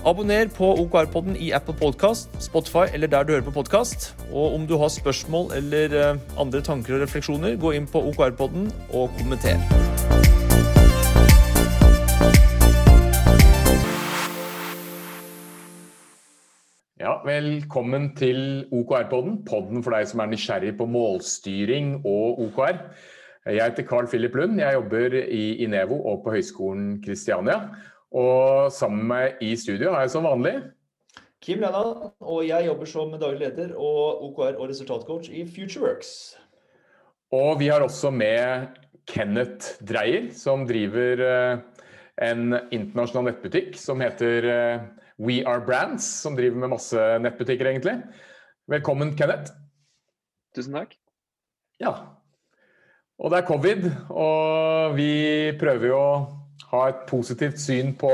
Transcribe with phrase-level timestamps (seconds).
[0.00, 4.16] Abonner på OKR-podden i Apple Podcast, Spotify eller der du hører på podkast.
[4.32, 8.70] Og om du har spørsmål eller eh, andre tanker og refleksjoner, gå inn på OKR-podden
[8.96, 9.60] og kommenter.
[17.00, 22.86] Ja, Velkommen til OKR-podden, podden for deg som er nysgjerrig på målstyring og OKR.
[23.50, 27.66] Jeg heter Carl Philip Lund, jeg jobber i Inevo og på Høgskolen Kristiania.
[28.10, 30.56] Og sammen med i studio har jeg som vanlig
[31.40, 36.10] Kim Lennan, og jeg jobber som daglig leder og OKR og resultatcoach i FutureWorks.
[37.32, 38.74] Og vi har også med
[39.08, 41.62] Kenneth Dreyer, som driver eh,
[42.28, 44.84] en internasjonal nettbutikk som heter eh,
[45.16, 47.96] We Are Brands, som driver med masse nettbutikker, egentlig.
[48.68, 49.54] Velkommen, Kenneth.
[50.56, 50.92] Tusen takk.
[51.80, 51.94] Ja.
[53.16, 55.10] Og det er covid, og vi
[55.60, 56.12] prøver jo å
[56.70, 58.12] ha et positivt syn på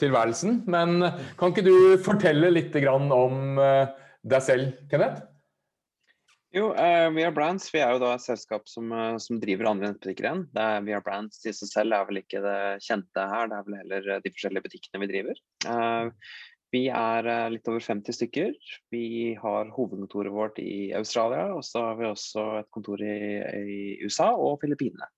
[0.00, 0.62] tilværelsen.
[0.70, 1.00] Men
[1.38, 3.88] kan ikke du fortelle litt om eh,
[4.28, 5.24] deg selv, Kenneth?
[6.54, 9.68] Jo, uh, We Are Brands vi er jo da et selskap som, uh, som driver
[9.68, 10.46] andre nettbutikker igjen.
[10.56, 13.58] Det er We Are Brands i seg selv er vel ikke det kjente her, det
[13.58, 15.42] er vel heller de forskjellige butikkene vi driver.
[15.68, 16.08] Uh,
[16.72, 18.50] vi er litt over 50 stykker.
[18.92, 19.04] Vi
[19.40, 24.34] har hovedkontoret vårt i Australia, og så har vi også et kontor i, i USA
[24.36, 25.08] og Filippinene.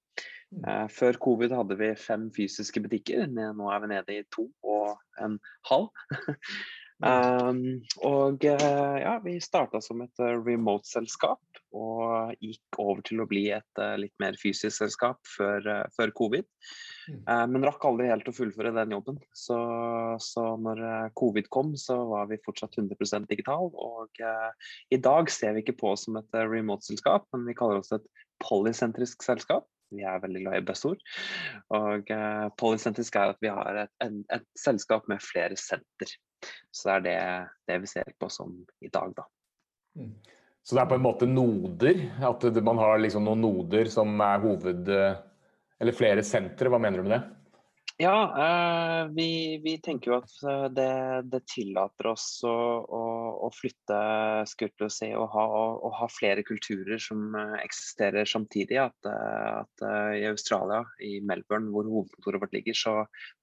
[0.51, 4.99] Uh, før covid hadde vi fem fysiske butikker, nå er vi nede i to og
[5.23, 5.37] en
[5.71, 5.87] halv.
[7.07, 7.61] um,
[8.09, 13.45] og uh, ja, vi starta som et uh, remote-selskap og gikk over til å bli
[13.55, 16.49] et litt mer fysisk selskap før, før covid.
[17.11, 17.53] Mm.
[17.53, 19.21] men rakk aldri helt å fullføre den jobben.
[19.31, 19.55] Så,
[20.19, 23.71] så når covid kom, så var vi fortsatt 100% digital.
[23.71, 24.19] Og
[24.91, 28.11] i dag ser vi ikke på oss som et remote-selskap, men vi kaller oss et
[28.43, 29.71] polysentrisk selskap.
[29.91, 31.01] Vi er veldig glad i buzzord.
[31.77, 36.15] Og uh, polysentrisk er at vi har et, en, et, selskap med flere senter.
[36.73, 39.27] Så det er det, det, vi ser på som i dag, da.
[39.99, 40.15] Mm.
[40.63, 42.05] Så det er på en måte noder?
[42.29, 44.95] At man har liksom noen noder som er hoved...
[45.81, 47.23] Eller flere sentre, hva mener du med det?
[48.01, 50.93] Ja, eh, vi, vi, tenker jo at eh, det,
[51.29, 53.01] det tillater oss å, å,
[53.45, 53.99] å flytte
[54.49, 55.43] skuttet og, ha,
[55.75, 58.79] og, ha, flere kulturer som eh, eksisterer samtidig.
[58.81, 59.85] At, eh, at,
[60.17, 62.97] I Australia, i Melbourne, hvor hovedkontoret vårt ligger, så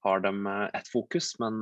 [0.08, 0.34] har de
[0.74, 1.36] ett fokus.
[1.38, 1.62] Men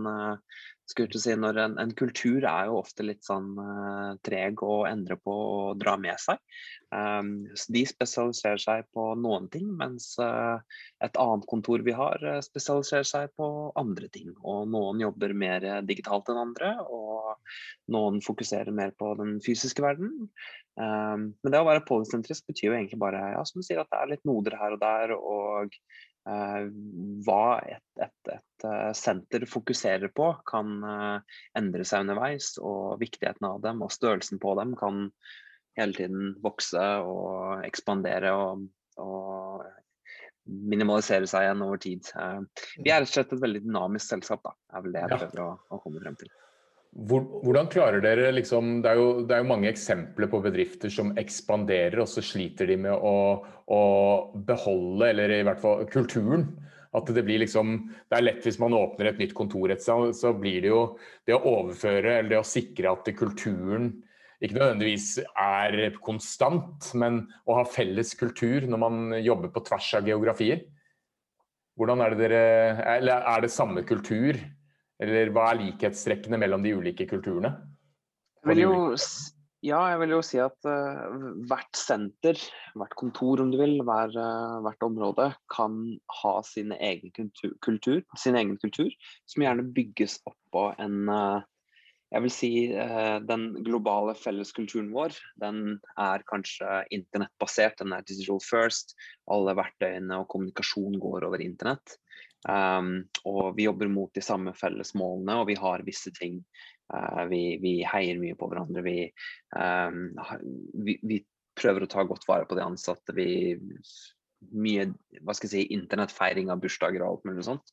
[0.89, 5.17] skulle si, når en, en, kultur er jo ofte litt sånn uh, treg å endre
[5.17, 6.41] på og dra med seg.
[6.93, 7.31] Um,
[7.73, 10.61] de spesialiserer seg på noen ting, mens uh,
[11.03, 13.49] et annet kontor vi har, uh, spesialiserer seg på
[13.81, 14.31] andre ting.
[14.43, 17.35] Og noen jobber mer digitalt enn andre, og
[17.91, 20.29] noen fokuserer mer på den fysiske verden.
[20.75, 23.89] Um, men det å være polysentrisk betyr jo egentlig bare ja, som du sier, at
[23.91, 25.15] det er litt noder her og der.
[25.17, 25.79] og
[26.25, 32.55] hva et, et, et, eh, senter fokuserer på, kan eh, endre seg underveis.
[32.61, 35.09] Og viktigheten av dem og størrelsen på dem kan
[35.77, 38.65] hele tiden vokse og ekspandere og,
[39.01, 39.65] og
[40.45, 42.09] minimalisere seg igjen over tid.
[42.79, 45.43] Vi er rett og slett et veldig dynamisk selskap, da, er vel det jeg prøver
[45.43, 46.31] å, å komme frem til.
[46.95, 51.11] Hvordan klarer dere liksom, det er, jo, det er, jo, mange eksempler på bedrifter som
[51.19, 53.17] ekspanderer, og så sliter de med å,
[53.67, 53.81] å,
[54.47, 56.47] beholde, eller i hvert fall kulturen.
[56.95, 57.73] At det blir liksom
[58.07, 60.83] Det er lett hvis man åpner et nytt kontor et sted, så blir det jo
[61.27, 63.91] det å overføre eller det å sikre at kulturen
[64.43, 70.07] ikke nødvendigvis er konstant, men å ha felles kultur når man jobber på tvers av
[70.07, 70.63] geografier.
[71.75, 72.43] Hvordan er det dere
[72.95, 74.39] Eller er det samme kultur?
[75.03, 77.51] Eller hva er likhetstrekkene mellom de ulike kulturene?
[78.45, 78.75] Jeg vil jo,
[79.65, 81.15] ja, jeg vil jo si at uh,
[81.49, 82.39] hvert senter,
[82.77, 85.79] hvert kontor om du vil, hver, uh, hvert område kan
[86.21, 88.93] ha sin egen kultur, kultur, sin egen kultur,
[89.25, 91.41] som gjerne bygges oppå en uh,
[92.13, 92.49] jeg vil si
[93.27, 97.79] Den globale felleskulturen vår den er kanskje internettbasert.
[97.81, 98.93] Den er digital first.
[99.27, 101.97] Alle verktøyene og kommunikasjon går over internett.
[102.45, 106.41] Um, og vi jobber mot de samme felles målene, og vi har visse ting.
[106.93, 108.83] Uh, vi, vi, heier mye på hverandre.
[108.85, 108.99] Vi,
[109.57, 110.11] um,
[110.85, 111.23] vi, vi,
[111.55, 113.13] prøver å ta godt vare på de ansatte.
[113.15, 113.55] Vi
[114.51, 114.89] mye
[115.23, 117.71] hva skal jeg si, internettfeiring av bursdager og alt mulig sånt.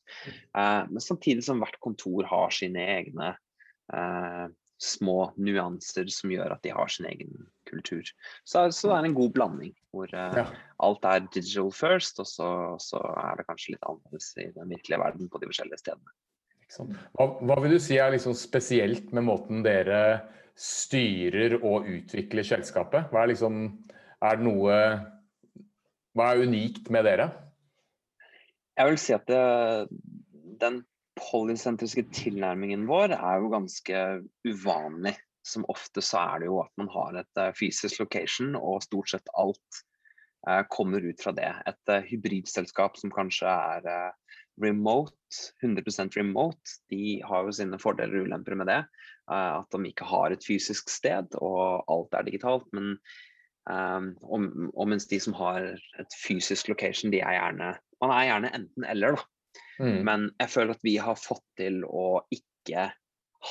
[0.55, 3.33] Uh, men samtidig som hvert kontor har sine egne
[3.93, 4.47] uh,
[4.83, 8.03] små nuanser som gjør at de har sin egen kultur.
[8.43, 10.45] Så, så det er en god blanding hvor uh, ja.
[10.83, 12.49] alt er digital first, og så,
[12.81, 16.15] så, er det kanskje litt annerledes i den virkelige verden på de forskjellige stedene.
[17.13, 20.01] Hva, hva vil du si er liksom spesielt med måten dere
[20.57, 23.11] styrer og utvikler selskapet?
[23.13, 23.61] Hva er, liksom,
[24.25, 24.79] er noe
[26.13, 27.29] Hva er unikt med dere?
[28.73, 29.43] Jeg vil si at det,
[30.61, 30.81] den
[31.19, 34.03] polysentriske tilnærmingen vår er jo ganske
[34.47, 35.15] uvanlig.
[35.43, 39.11] Som ofte så er det jo at man har et uh, fysisk location, og stort
[39.11, 39.79] sett alt
[40.47, 41.49] uh, kommer ut fra det.
[41.67, 44.13] Et uh, hybridselskap som kanskje er
[44.61, 45.17] remote,
[45.65, 48.83] 100% remote, de har jo sine fordeler og ulemper med det.
[49.27, 52.67] at de ikke har et fysisk sted, og alt er digitalt.
[52.75, 52.97] Men
[53.65, 57.73] um, og, og mens de som har et fysisk location, de er gjerne
[58.03, 59.32] Man er gjerne enten-eller, da.
[59.79, 60.01] Mm.
[60.07, 62.89] Men jeg føler at vi har fått til å ikke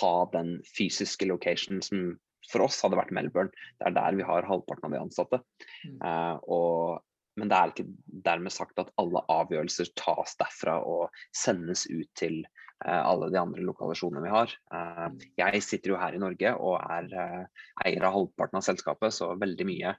[0.00, 2.12] ha den fysiske locationen som
[2.50, 3.52] for oss hadde vært Melbourne.
[3.78, 5.40] Det er der vi har halvparten av de ansatte.
[5.86, 5.98] Mm.
[6.02, 7.02] Uh, og,
[7.38, 7.88] men det er ikke
[8.26, 12.42] dermed sagt at alle avgjørelser tas derfra og sendes ut til
[12.86, 14.56] uh, alle de andre lokalisjonene vi har.
[14.75, 15.08] Uh,
[15.38, 17.46] jeg sitter jo her i Norge og er
[17.84, 19.96] eier av halvparten av selskapet, så veldig mye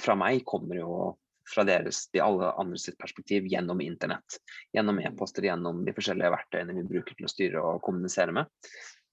[0.00, 0.90] fra meg kommer jo
[1.54, 4.38] fra deres, de alle andre sitt perspektiv gjennom internett.
[4.74, 8.50] Gjennom e-poster, gjennom de forskjellige verktøyene vi bruker til å styre og kommunisere med.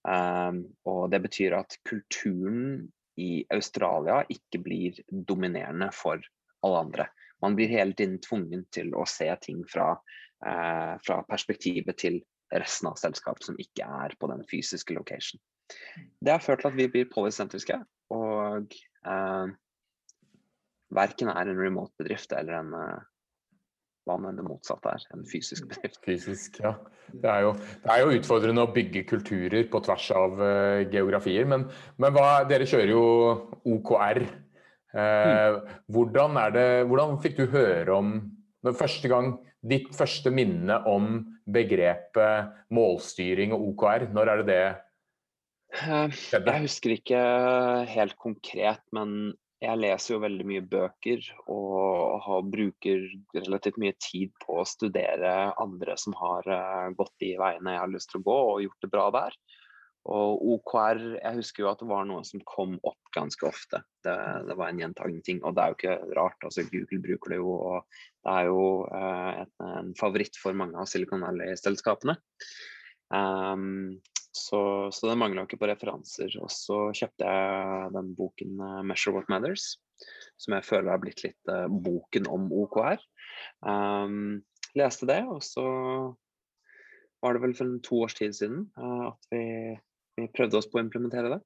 [0.04, 2.90] Um, og det betyr at kulturen
[3.22, 6.20] i Australia ikke blir dominerende for
[6.66, 7.08] alle andre.
[7.44, 9.94] Man blir hele tiden tvungen til å se ting fra,
[10.46, 12.22] uh, fra perspektivet til
[12.54, 15.42] resten av selskapet som ikke er på den fysiske location.
[16.20, 17.80] Det har ført til at vi blir polysentriske.
[18.14, 18.76] Og
[19.08, 19.48] uh,
[20.96, 23.02] verken er en remote-bedrift eller en uh,
[24.04, 26.02] hva enn det motsatte er, en fysisk bedrift.
[26.04, 26.74] Fysisk, ja.
[27.14, 27.54] Det er, jo,
[27.84, 31.48] det er jo utfordrende å bygge kulturer på tvers av uh, geografier.
[31.50, 31.68] Men,
[32.02, 33.04] men hva, dere kjører jo
[33.76, 34.24] OKR.
[34.94, 35.60] Uh, mm.
[35.96, 38.16] hvordan, det, hvordan, fikk du høre om
[38.78, 41.16] første gang, ditt første minne om
[41.50, 44.10] begrepet målstyring og OKR?
[44.14, 44.66] Når er det det
[46.14, 46.54] skjedde?
[46.54, 47.22] Jeg husker ikke
[47.90, 53.06] helt konkret, men jeg leser jo veldig mye bøker og har, bruker
[53.38, 57.92] relativt mye tid på å studere andre som har uh, gått de veiene jeg har
[57.94, 59.38] lyst til å gå og gjort det bra der.
[60.14, 63.80] Og OKR, jeg husker jo at det var noe som kom opp ganske ofte.
[64.04, 64.16] Det,
[64.50, 66.44] det var en gjentagende ting, og det er jo ikke rart.
[66.44, 70.76] altså Google bruker det jo, og det er jo uh, en, en, favoritt for mange
[70.80, 72.18] av Silicon Valley-selskapene.
[73.14, 74.02] Um,
[74.34, 76.34] så, så det mangla ikke på referanser.
[76.42, 79.76] Og så kjøpte jeg den boken uh, 'Measure What Matters',
[80.42, 83.02] som jeg føler har blitt litt uh, boken om OKR.
[83.62, 84.42] Um,
[84.78, 85.66] leste det, og så
[87.24, 89.44] var det vel for en to års tid siden uh, at vi,
[90.18, 91.40] vi, prøvde oss på å implementere det.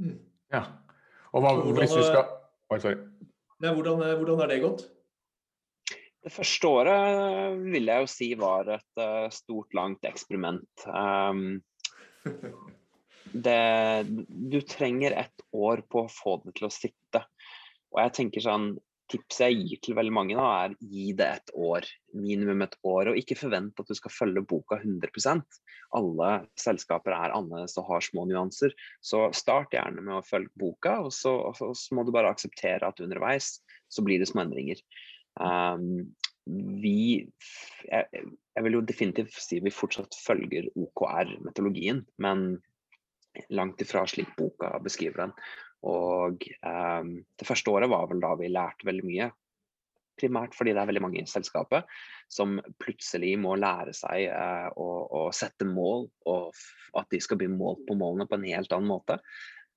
[0.00, 0.20] Mm.
[0.54, 0.62] Ja.
[1.34, 2.30] Og hva, hvordan, hvis du skal
[2.70, 3.00] Oi, sorry.
[3.60, 4.84] Nei, hvordan, hvordan har det gått?
[6.22, 10.84] Det første året vil jeg jo si var et uh, stort, langt eksperiment.
[10.86, 11.58] Um,
[13.32, 13.58] det,
[14.28, 17.24] du trenger et år på å få det til å sitte.
[17.90, 18.72] Og jeg tenker sånn
[19.10, 21.86] Tipset jeg gir til veldig mange, da, er gi det et år.
[22.14, 23.10] Minimum et år.
[23.10, 25.42] Og ikke forvent at du skal følge boka 100
[25.98, 28.74] Alle selskaper er annerledes og har små nyanser.
[29.02, 32.86] Så start gjerne med å følge boka, og så, og så må du bare akseptere
[32.86, 33.56] at underveis
[33.90, 34.78] så blir det små endringer.
[35.42, 36.12] Um,
[36.46, 37.26] vi
[37.84, 42.54] jeg, jeg, vil jo definitivt si vi fortsatt følger OKR-metodologien, men
[43.54, 45.34] langt ifra slik boka beskriver den.
[45.86, 49.30] Og um, det første året var vel da vi lærte veldig mye.
[50.20, 51.88] Primært fordi det er veldig mange i selskapet
[52.28, 57.48] som plutselig må lære seg uh, å, å, sette mål, og at de skal bli
[57.52, 59.20] målt på målene på en helt annen måte.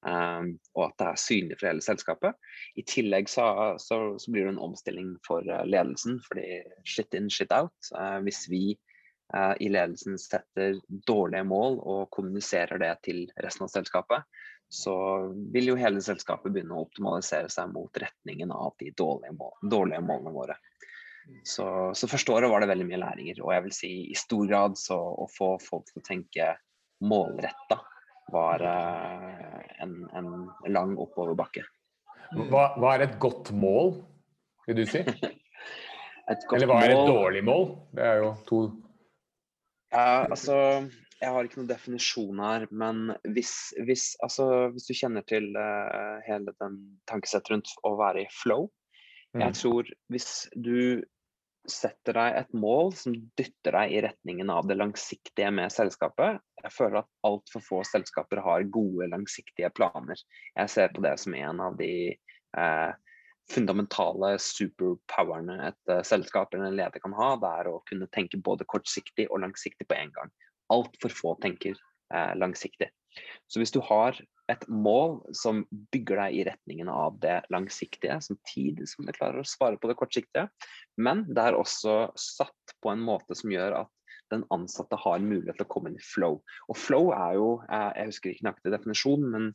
[0.03, 2.39] Um, og at det er synlig for hele selskapet.
[2.75, 3.45] I tillegg så,
[3.79, 7.75] så, så blir det en omstilling for uh, ledelsen, fordi shit in, shit out.
[7.95, 8.63] Uh, hvis vi
[9.35, 14.27] uh, i ledelsen setter dårlige mål og kommuniserer det til resten av selskapet,
[14.73, 14.95] så
[15.53, 20.01] vil jo hele selskapet begynne å optimalisere seg mot retningen av de dårlige, mål, dårlige
[20.03, 20.57] målene våre.
[21.47, 24.47] Så, så første året var det veldig mye læringer, og jeg vil si i stor
[24.49, 26.49] grad så å få folk til å tenke
[27.05, 27.77] målretta
[28.33, 29.42] var eh,
[29.83, 30.33] en, en
[30.73, 31.65] lang oppoverbakke.
[32.33, 33.95] Hva, hva er et godt mål,
[34.67, 35.03] vil du si?
[36.31, 37.65] Eller hva er et dårlig mål?
[37.95, 38.59] Det er jo to
[39.91, 40.55] Ja, altså
[41.19, 46.23] Jeg har ikke noen definisjon her, men hvis, hvis, altså, hvis du kjenner til uh,
[46.27, 48.69] hele den tankesettet rundt å være i flow
[49.35, 49.59] Jeg mm.
[49.59, 51.03] tror hvis du
[51.69, 56.41] setter deg et mål som dytter deg i retningen av det langsiktige med selskapet.
[56.63, 60.19] Jeg føler at altfor få selskaper har gode, langsiktige planer.
[60.57, 62.91] Jeg ser på det som en av de eh,
[63.51, 67.33] fundamentale superpowerne et uh, selskap eller en leder kan ha.
[67.39, 70.31] Det er å kunne tenke både kortsiktig og langsiktig på en gang.
[70.73, 72.89] Altfor få tenker eh, langsiktig.
[73.51, 74.17] Så hvis du har
[74.51, 79.47] et mål som bygger deg i retningen av det langsiktige, samtidig som det klarer å
[79.47, 80.49] svare på det kortsiktige,
[80.99, 83.91] men det er også satt på en måte som gjør at
[84.33, 86.39] den ansatte har mulighet til å komme inn i flow.
[86.71, 89.47] Og flow er jo, eh, jeg husker ikke nøyaktig definisjonen, men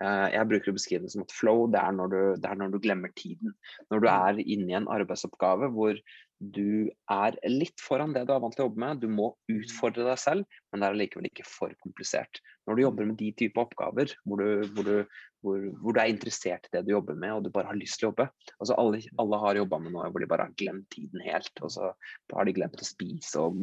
[0.00, 2.60] eh, jeg bruker å beskrive det som at flow det er, når du, det er
[2.60, 3.54] når du glemmer tiden.
[3.92, 4.12] Når du mm.
[4.14, 6.00] er inne i en arbeidsoppgave hvor
[6.42, 9.02] du er litt foran det du er vant til å jobbe med.
[9.02, 12.40] Du må utfordre deg selv, men det er likevel ikke for komplisert.
[12.66, 16.10] Når du jobber med de type oppgaver hvor du, hvor, du, hvor, hvor du, er
[16.10, 18.76] interessert i det du jobber med og du bare har lyst til å jobbe altså
[18.78, 21.52] Alle, alle har jobba med noe hvor de bare har glemt tiden helt.
[21.62, 21.92] Og så
[22.34, 23.62] har de glemt å spise og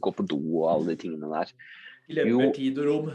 [0.00, 1.54] gå på do og alle de tingene der.
[2.08, 3.14] Glemmer tid og rom.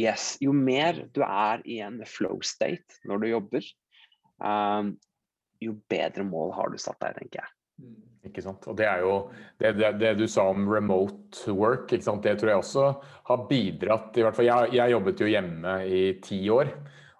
[0.00, 0.36] Yes.
[0.42, 3.72] Jo mer du er i en flow state når du jobber,
[4.40, 4.94] um,
[5.62, 7.58] jo bedre mål har du satt deg, tenker jeg.
[8.22, 8.66] Ikke sant?
[8.70, 9.14] Og Det er jo
[9.58, 12.84] det, det, det, du sa om remote work, det tror jeg også
[13.28, 16.70] har bidratt i hvert fall, Jeg, jeg jobbet jo hjemme i ti år.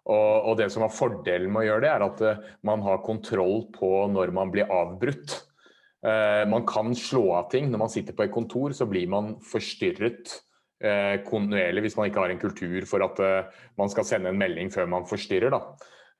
[0.03, 3.05] Og, og, det som var fordelen med å gjøre det, er at uh, man har
[3.07, 5.37] kontroll på når man blir avbrutt.
[6.03, 7.69] Uh, man kan slå av ting.
[7.71, 10.35] Når man sitter på et kontor, så blir man forstyrret
[10.83, 13.23] uh, kontinuerlig hvis man ikke har en kultur for at
[13.79, 15.55] man skal sende en melding før man forstyrrer.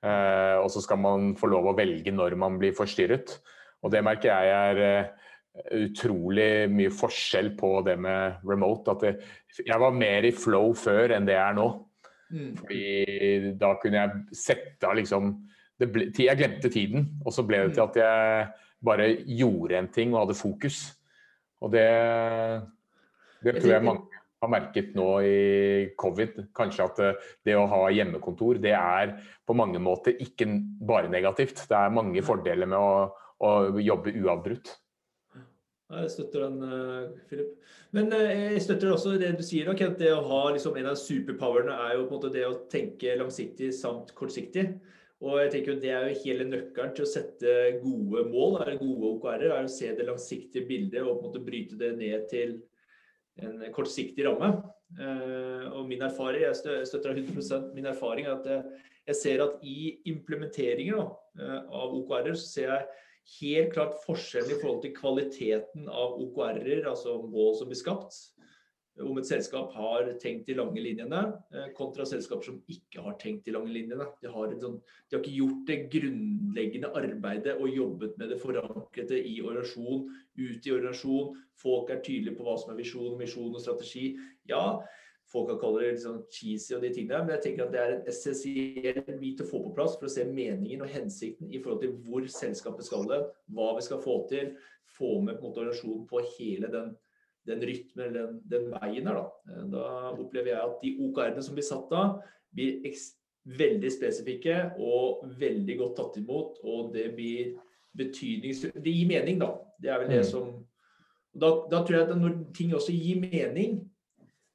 [0.03, 3.37] Og så skal man få lov å velge når man blir forstyrret.
[3.83, 5.29] Og det merker jeg er eh,
[5.83, 8.95] utrolig mye forskjell på det med remote.
[8.95, 9.13] At det,
[9.59, 11.67] jeg var mer i flow før enn det jeg er nå.
[12.33, 12.51] Mm.
[12.61, 12.85] Fordi
[13.61, 15.35] da kunne jeg sette av liksom
[15.83, 18.47] ble, Jeg glemte tiden, og så ble det til at jeg
[18.83, 20.79] bare gjorde en ting og hadde fokus.
[21.63, 21.87] Og det,
[23.43, 25.37] det tror jeg mange har merket nå i
[25.99, 26.39] covid.
[26.55, 29.15] Kanskje at eh, det å ha hjemmekontor, det er
[29.47, 30.49] på mange måter ikke
[30.83, 31.65] bare negativt.
[31.69, 32.95] Det er mange fordeler med å
[33.41, 34.75] og jobbe uavbrutt.
[35.93, 37.53] Jeg støtter den, uh, Philip.
[37.93, 39.69] Men uh, jeg støtter også det du sier.
[39.77, 42.59] Kent, det å ha liksom, En av superpowerne er jo på en måte det å
[42.71, 44.67] tenke langsiktig samt kortsiktig.
[45.23, 48.79] Og jeg tenker jo Det er jo hele nøkkelen til å sette gode mål, er
[48.81, 49.49] gode OKR-er.
[49.51, 52.57] er å Se det langsiktige bildet og på en måte bryte det ned til
[53.43, 54.55] en kortsiktig ramme.
[54.93, 59.99] Uh, og min erfaring, Jeg støtter 100% min erfaring er at jeg ser at i
[60.07, 62.85] implementeringer av OKR-er så ser jeg
[63.39, 68.17] helt klart forskjellen i forhold til kvaliteten av OKR-er, altså mål som blir skapt.
[69.01, 71.21] Om et selskap har tenkt de lange linjene,
[71.55, 74.05] eh, kontra selskaper som ikke har tenkt de lange linjene.
[74.21, 74.75] De har, sånn,
[75.09, 80.05] de har ikke gjort det grunnleggende arbeidet og jobbet med det forankrede i organisasjon,
[80.37, 81.33] ut i organisasjon.
[81.57, 84.11] Folk er tydelige på hva som er visjon, misjon og strategi.
[84.45, 84.83] Ja,
[85.33, 87.93] folk har kaller det sånn cheesy og de tingene, men jeg tenker at det er
[87.95, 91.81] en essensiell bit å få på plass for å se meningen og hensikten i forhold
[91.81, 93.19] til hvor selskapet skal det,
[93.55, 94.53] hva vi skal få til,
[94.93, 96.91] få med på en måte organisasjonen på hele den,
[97.49, 99.19] den rytmen eller den, den, veien her.
[99.19, 99.57] Da.
[99.73, 102.03] Da opplever jeg at de OKR-ene som blir satt da,
[102.53, 102.85] blir
[103.63, 107.55] veldig spesifikke og veldig godt tatt imot, og det blir
[107.97, 109.49] betydningsfullt Det gir mening, da.
[109.81, 110.29] Det er vel det mm.
[110.29, 110.53] som
[111.33, 113.81] da, da tror jeg at når ting også gir mening,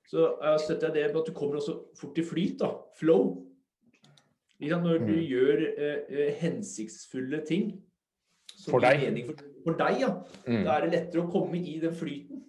[0.08, 2.56] så jeg støtter jeg det med at du kommer også fort i flyt.
[2.62, 3.44] da, Flow.
[4.58, 5.18] Når du mm.
[5.28, 7.76] gjør eh, eh, hensiktsfulle ting
[8.64, 9.04] for deg.
[9.28, 10.14] for, for deg, ja.
[10.48, 10.64] Mm.
[10.66, 12.40] da er det lettere å komme i den flyten.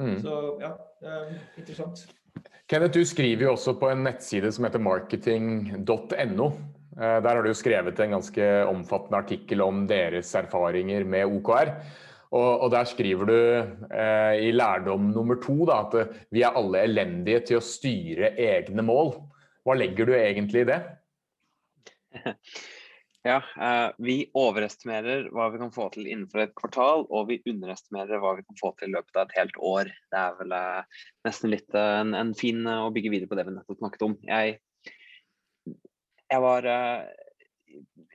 [0.00, 0.18] Mm.
[0.20, 1.30] Så ja, er
[1.60, 2.04] interessant.
[2.70, 6.50] Kenneth, du skriver jo også på en nettside som heter marketing.no.
[7.00, 11.72] Eh, der har du skrevet en ganske omfattende artikkel om deres erfaringer med OKR.
[12.30, 16.58] Og, og der skriver du eh, i lærdom nummer to da, at eh, vi er
[16.58, 19.16] alle elendige til å styre egne mål.
[19.66, 20.82] Hva legger du egentlig i det?
[23.20, 28.22] Ja, eh, Vi overestimerer hva vi kan få til innenfor et kvartal, og vi underestimerer
[28.22, 29.90] hva vi kan få til i løpet av et helt år.
[30.08, 33.44] Det er vel eh, nesten litt eh, en, en, fin å bygge videre på det
[33.44, 34.16] vi nettopp snakket om.
[34.24, 34.56] Jeg,
[36.32, 36.70] jeg var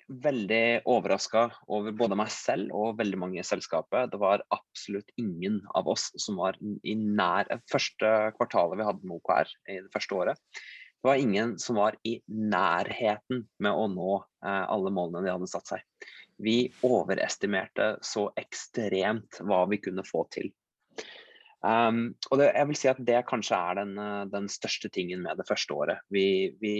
[0.08, 4.12] veldig overraska over både meg selv og veldig mange i selskapet.
[4.12, 9.18] Det var absolutt ingen av oss som var i nær Første kvartalet vi hadde med
[9.18, 10.42] OKR i det første året.
[11.06, 15.50] Det var ingen som var i nærheten med å nå eh, alle målene de hadde
[15.50, 15.84] satt seg.
[16.42, 20.50] Vi overestimerte så ekstremt hva vi kunne få til.
[21.66, 25.24] Um, og det, jeg vil si at det kanskje er den, eh, den største tingen
[25.26, 26.04] med det første året.
[26.14, 26.76] Vi, vi,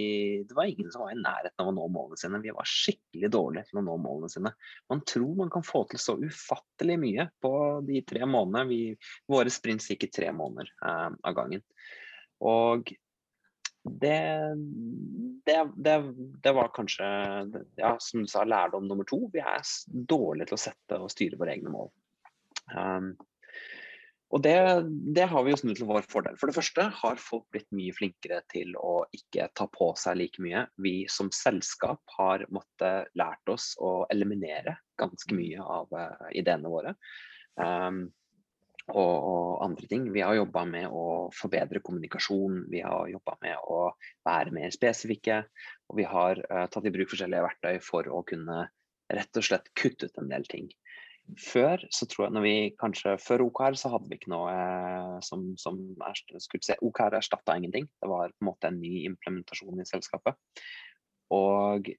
[0.46, 2.38] det var ingen som var i nærheten av å nå målene sine.
[2.44, 4.54] Vi var skikkelig dårlige til å nå målene sine.
[4.92, 7.52] Man tror man kan få til så ufattelig mye på
[7.88, 8.68] de tre månedene.
[8.70, 8.80] Vi,
[9.32, 11.66] våre sprints gikk i tre måneder um, av gangen.
[12.46, 12.94] Og
[13.86, 14.22] det,
[15.46, 16.00] det, det,
[16.46, 17.06] det, var kanskje,
[17.80, 19.24] ja, som du sa, lærdom nummer to.
[19.34, 19.66] Vi er
[20.14, 21.90] dårlige til å sette og styre våre egne mål.
[22.70, 23.16] Um,
[24.34, 24.56] og det,
[25.14, 26.34] det, har vi jo snudd til vår fordel.
[26.40, 30.42] For det første har folk blitt mye flinkere til å ikke ta på seg like
[30.42, 30.64] mye.
[30.82, 36.96] Vi som selskap har måttet lært oss å eliminere ganske mye av uh, ideene våre.
[37.54, 38.08] Um,
[38.90, 40.10] og, og, andre ting.
[40.14, 43.80] Vi har jobba med å forbedre kommunikasjon, vi har jobba med å
[44.26, 45.44] være mer spesifikke.
[45.86, 48.64] Og vi har uh, tatt i bruk forskjellige verktøy for å kunne
[49.06, 50.66] rett og slett kutte ut en del ting
[51.40, 55.16] før så tror jeg når vi kanskje Før OKR så hadde vi ikke noe eh,
[55.26, 57.88] som, som er, skulle se, OKR erstatta ingenting.
[58.02, 60.38] Det var på en måte en ny implementasjon i selskapet.
[61.34, 61.90] Og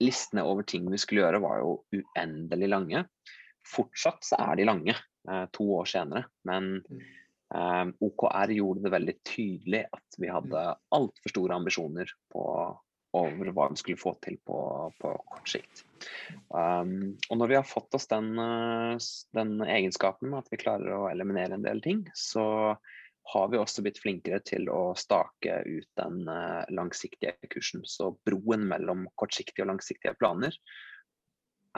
[0.00, 3.04] listene over ting vi skulle gjøre var jo uendelig lange.
[3.68, 4.96] Fortsatt så er de lange,
[5.28, 6.24] eh, to år senere.
[6.48, 12.46] Men eh, OKR gjorde det veldig tydelig at vi hadde altfor store ambisjoner på
[13.16, 14.58] over hva vi skulle få til på,
[15.00, 15.84] på kort sikt.
[16.54, 18.96] Um, og når vi har fått oss den, eh,
[19.36, 22.76] den, egenskapen at vi klarer å eliminere en del ting, så
[23.30, 27.84] har vi også blitt flinkere til å stake ut den uh, langsiktige kursen.
[27.84, 30.56] Så broen mellom kortsiktige og langsiktige planer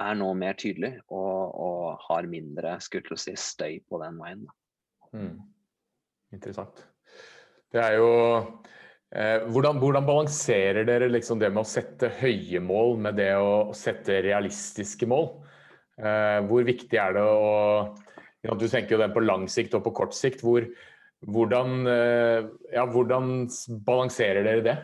[0.01, 4.47] er nå mer tydelig og, og har mindre si, støy på den veien.
[5.13, 5.35] Mm.
[6.33, 6.87] Interessant.
[7.73, 8.82] Det er jo Eh,
[9.13, 14.23] hvordan, hvordan, balanserer dere liksom det med å sette høye mål med det å sette
[14.25, 15.27] realistiske mål?
[16.01, 19.93] Eh, hvor viktig er det å Du tenker jo den på lang sikt og på
[19.95, 20.41] kort sikt.
[20.43, 20.65] Hvor,
[21.31, 23.47] hvordan, eh, ja, hvordan,
[23.87, 24.77] balanserer dere det?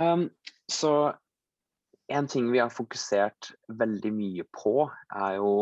[0.00, 0.26] Um,
[0.66, 1.14] så
[2.10, 5.52] en ting vi har fokusert veldig mye på, er jo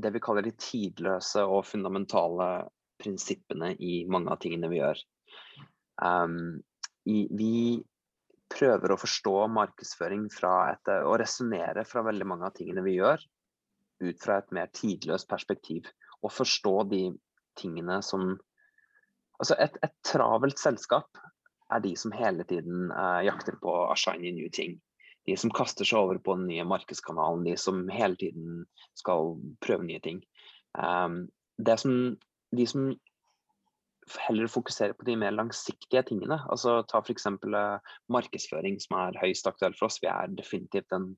[0.00, 2.70] det vi kaller de tidløse og fundamentale
[3.02, 5.02] prinsippene i mange av tingene vi gjør.
[6.00, 6.62] Um,
[7.04, 7.82] i, vi
[8.52, 13.22] prøver å forstå markedsføring et, og resonnere fra veldig mange av tingene vi gjør,
[14.02, 15.88] ut fra et mer tidløst perspektiv.
[16.22, 17.04] Og forstå de
[17.58, 18.36] tingene som
[19.42, 21.18] Altså et, et travelt selskap
[21.74, 24.76] er de som hele tiden uh, jakter på a shiny new ting.
[25.26, 28.60] De som kaster seg over på den nye markedskanalen, de som hele tiden
[28.98, 30.20] skal prøve nye ting.
[30.78, 31.24] Um,
[31.58, 31.96] som,
[32.54, 32.92] de som
[34.26, 36.40] heller fokusere på de mer langsiktige tingene.
[36.50, 37.26] Altså Ta f.eks.
[37.44, 37.78] Uh,
[38.12, 40.00] markedsføring, som er høyst aktuelt for oss.
[40.02, 41.12] Vi er definitivt en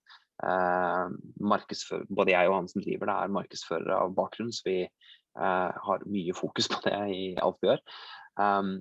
[0.44, 4.80] uh, markedsfører, både jeg og han som driver det, er markedsførere av bakgrunn, så vi
[4.84, 7.84] uh, har mye fokus på det i alt vi gjør.
[8.40, 8.74] Um,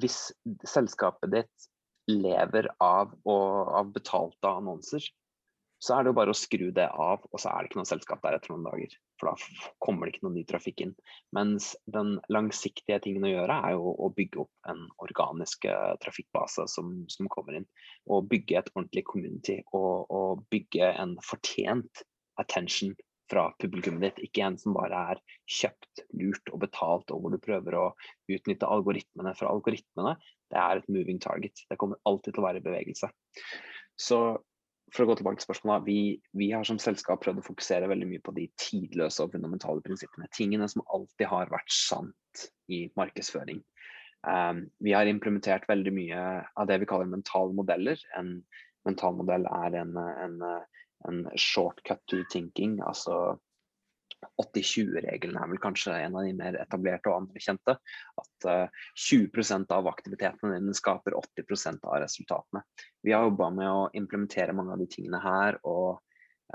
[0.00, 0.30] hvis
[0.68, 1.68] selskapet ditt
[2.10, 5.04] lever av, og, av betalte annonser,
[5.82, 7.90] så er det jo bare å skru det av, og så er det ikke noe
[7.90, 8.92] selskap der etter noen dager.
[9.18, 10.92] For da kommer det ikke noe ny trafikk inn.
[11.34, 16.68] Mens den langsiktige tingen å gjøre er jo å bygge opp en organisk eh, trafikkbase
[16.70, 17.66] som, som kommer inn.
[18.06, 22.04] Og bygge et ordentlig community, og, og bygge en fortjent
[22.38, 22.94] attention
[23.32, 24.22] fra publikummet ditt.
[24.28, 27.84] Ikke en som bare er kjøpt, lurt og betalt, og hvor du prøver å
[28.30, 29.34] utnytte algoritmene.
[29.34, 30.14] fra algoritmene
[30.52, 31.66] det er et moving target.
[31.66, 33.08] Det kommer alltid til å være i bevegelse.
[33.98, 34.18] Så
[34.92, 36.00] for å gå tilbake til spørsmålet, vi,
[36.36, 40.28] vi, har som selskap prøvd å fokusere veldig mye på de tidløse og fundamentale prinsippene.
[40.36, 43.62] Tingene som alltid har vært sant i markedsføring.
[44.22, 47.98] Um, vi har implementert veldig mye av det vi kaller mentale modeller.
[48.18, 48.36] En
[48.86, 50.36] mental modell er en, en,
[51.08, 52.78] en shortcut to thinking.
[52.84, 53.38] altså
[54.42, 57.74] 80-20-regelen er vel kanskje en av de mer etablerte og anerkjente.
[58.22, 62.64] At uh, eh, 20% av aktivitetene dine skaper 80% av resultatene.
[63.02, 66.00] Vi har jobba med å implementere mange av de tingene her og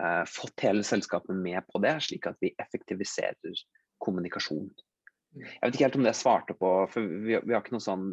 [0.01, 3.65] eh, fått hele selskapet med på det, slik at vi effektiviserer
[4.03, 4.69] kommunikasjon.
[5.37, 8.07] Jeg vet ikke helt om det svarte på, for vi, vi har ikke noe sånn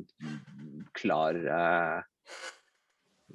[0.98, 2.02] klar uh,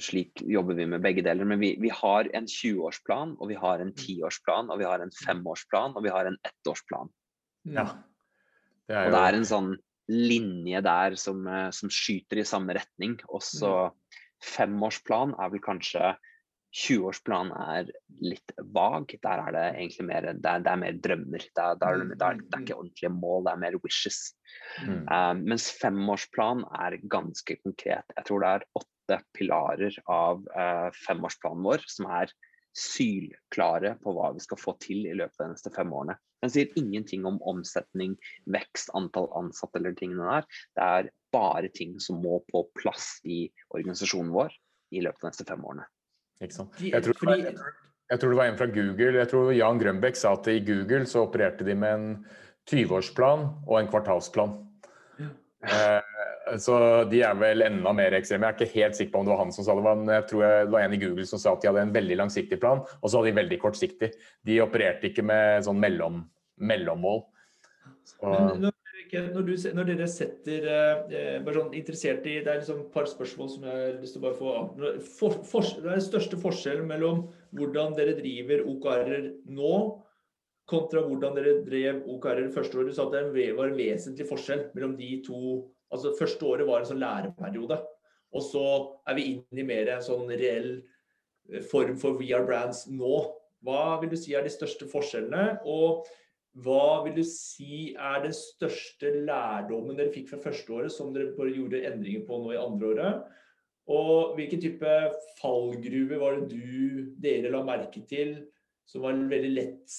[0.03, 1.47] slik jobber vi med begge deler.
[1.47, 5.13] Men vi, vi har en 20-årsplan, og vi har en 10-årsplan, og vi har en
[5.25, 7.11] 5-årsplan, og vi har en ettårsplan.
[7.75, 7.89] Ja.
[8.89, 9.05] Det jo...
[9.05, 9.73] Og det er en sånn
[10.09, 13.19] linje der som, eh, som skyter i samme retning.
[13.29, 13.73] Og så
[14.55, 16.15] femårsplan er vel kanskje
[16.69, 17.89] 20-årsplan er
[18.21, 19.09] litt vag.
[19.23, 21.45] Der er det egentlig mer, det er, det er mer drømmer.
[21.45, 24.19] Det er, det, er, det er, ikke ordentlige mål, det er mer wishes.
[24.85, 25.01] Mm.
[25.09, 28.17] Um, mens femårsplan er ganske konkret.
[28.17, 28.67] Jeg tror det er
[29.09, 32.31] åtte pilarer av uh, femårsplanen vår som er
[32.77, 36.15] sylklare på hva vi skal få til i løpet av de neste fem årene.
[36.43, 38.15] Den sier ingenting om omsetning,
[38.47, 40.45] vekst, antall ansatte eller tingene der.
[40.77, 44.53] Det er bare ting som må på plass i organisasjonen vår
[44.95, 45.87] i løpet av de neste fem årene.
[46.39, 50.37] Jeg tror, var, jeg tror, det var en fra Google, jeg tror Jan Grønbæk sa
[50.37, 52.07] at i Google så opererte de med en
[52.69, 54.55] 20-årsplan og en kvartalsplan.
[55.19, 55.33] Ja.
[55.67, 56.08] Eh,
[56.57, 56.75] så
[57.09, 58.47] de er vel enda mer ekstreme.
[58.47, 60.25] Jeg er ikke helt sikker på om det var han som sa det, men jeg
[60.31, 62.81] tror det var en i Google som sa at de hadde en veldig langsiktig plan,
[62.81, 64.11] og så hadde de veldig kortsiktig.
[64.47, 66.23] De opererte ikke med sånn mellom,
[66.57, 67.25] mellommål.
[68.09, 68.33] Så...
[69.09, 73.07] Når, du, når, dere setter eh, bare sånn interessert i Det er liksom et par
[73.09, 74.51] spørsmål som jeg har lyst til å bare få
[75.15, 77.23] for, for, Det er den største forskjellen mellom
[77.57, 79.73] hvordan dere driver OKR-er nå
[80.69, 82.89] kontra hvordan dere drev OKR-er første år.
[82.89, 85.39] Du sa at det var en vesentlig forskjell mellom de to
[85.93, 87.79] Altså Første året var en sånn læreperiode.
[88.35, 88.63] Og så
[89.09, 93.23] er vi inn i mer en sånn reell eh, form for VR brands nå.
[93.65, 95.59] Hva vil du si er de største forskjellene?
[95.67, 96.05] Og
[96.63, 101.35] hva vil du si er den største lærdommen dere fikk fra første året, som dere
[101.37, 103.27] bare gjorde endringer på nå i andre året?
[103.89, 104.95] Og hvilken type
[105.39, 108.35] fallgruve var det du, dere la merke til,
[108.89, 109.95] som var veldig lett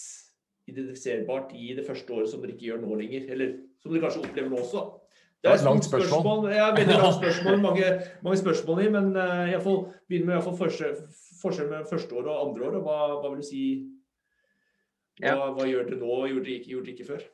[0.70, 3.26] identifiserbart i det første året, som dere ikke gjør nå lenger?
[3.34, 4.84] Eller som dere kanskje opplever nå også?
[5.40, 6.20] Det er et langt spørsmål.
[6.20, 6.50] spørsmål.
[6.52, 7.60] Ja, veldig langt spørsmål.
[7.64, 9.10] Mange, mange spørsmål i, men
[9.48, 10.98] jeg får begynne med iallfall forskjell,
[11.40, 12.78] forskjell med første år og andre år.
[12.84, 13.64] Hva, hva vil du si
[15.20, 17.28] hva, hva gjør dere nå og gjorde dere ikke, gjorde ikke før?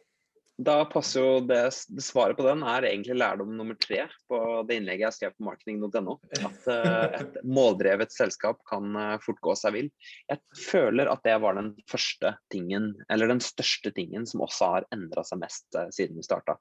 [0.57, 1.59] Da passer jo det,
[1.93, 5.45] det, Svaret på den er egentlig lærdom nummer tre på det innlegget jeg skrev på
[5.51, 6.15] marketing.no.
[6.49, 9.91] At uh, et måldrevet selskap kan uh, fort gå seg vill.
[10.33, 14.89] Jeg føler at det var den første tingen, eller den største tingen som også har
[14.97, 16.57] endra seg mest uh, siden vi starta.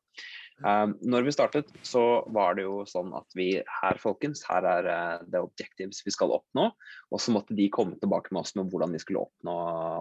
[0.63, 4.87] Um, når vi startet, så var det jo sånn at vi her, folkens, her er
[4.87, 6.69] uh, det objectives vi skal oppnå.
[7.11, 9.55] Og så måtte de komme tilbake med oss med hvordan de skulle oppnå,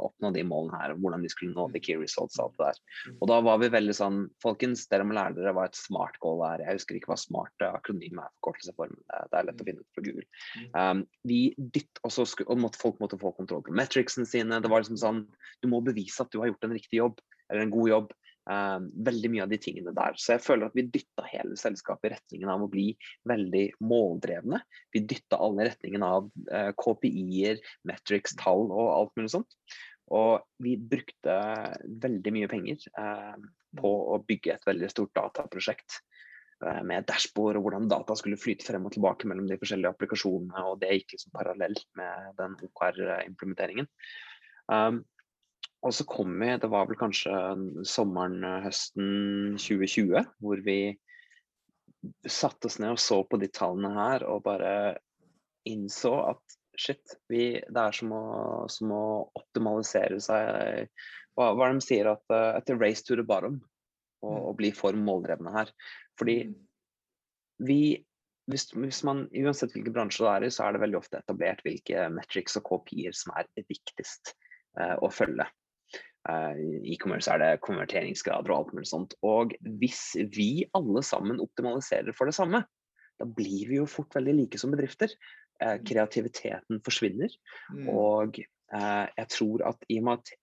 [0.07, 0.95] oppnå de målene her.
[1.01, 2.81] Hvordan de skulle nå the key results og alt det der.
[3.11, 3.19] Mm.
[3.19, 6.45] Og da var vi veldig sånn Folkens, dere må lære dere hva et smart goal
[6.47, 6.63] er.
[6.63, 9.83] Jeg husker ikke hva smart akronym er forkortelse for, det, det, er lett å finne
[9.83, 10.27] ut på Google.
[10.77, 14.61] Um, vi dytt, og så og måtte, folk måtte få kontroll på metricsene sine.
[14.63, 15.25] Det var liksom sånn
[15.63, 17.19] Du må bevise at du har gjort en riktig jobb,
[17.51, 18.15] eller en god jobb.
[18.45, 18.77] Uh,
[19.07, 20.17] veldig mye av de tingene der.
[20.21, 22.91] Så jeg føler at vi dytta hele selskapet i retningen av å bli
[23.31, 24.61] veldig måldrevne.
[24.93, 29.57] Vi dytta alle i retningen av uh, KPI-er, metrics, tall og alt mulig sånt.
[30.13, 31.39] Og vi brukte
[32.05, 33.39] veldig mye penger uh,
[33.81, 36.03] på å bygge et veldig stort dataprosjekt
[36.87, 40.79] med dashbord og hvordan data skulle flyte frem og tilbake mellom de forskjellige applikasjonene, og
[40.81, 43.89] det gikk liksom parallelt med den OKR-implementeringen.
[44.71, 45.03] Um,
[45.85, 47.33] og så kom vi, det var vel kanskje
[47.89, 50.79] sommeren, eh, høsten 2020, hvor vi
[52.29, 54.73] satte oss ned og så på de tallene her og bare
[55.69, 58.25] innså at shit, vi, det er som å,
[58.73, 59.05] som å
[59.39, 60.89] optimalisere seg
[61.35, 62.09] hva, hva de sier?
[62.11, 63.61] At uh, at race to the bottom.
[64.25, 65.71] Og, og bli for måldrevne her.
[66.19, 66.59] Fordi mm.
[67.69, 67.81] vi
[68.51, 71.63] hvis, hvis, man, Uansett hvilken bransje det er i, så er det veldig ofte etablert
[71.65, 74.35] hvilke metrics og kopier som er viktigst
[74.81, 75.47] uh, å følge.
[76.25, 76.57] Uh,
[76.89, 79.17] E-commerce er det konverteringsgrader og alt mulig sånt.
[79.27, 82.65] Og hvis vi alle sammen optimaliserer for det samme,
[83.21, 85.13] da blir vi jo fort veldig like som bedrifter.
[85.63, 87.35] Uh, kreativiteten forsvinner.
[87.71, 87.91] Mm.
[87.93, 88.41] Og
[88.75, 90.35] uh, jeg tror at i og med at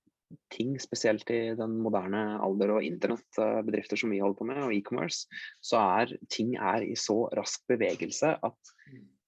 [0.53, 5.25] ting, spesielt i den moderne alder og internettbedrifter som vi holder på med, og e-commerce,
[5.63, 8.73] så er ting er i så rask bevegelse at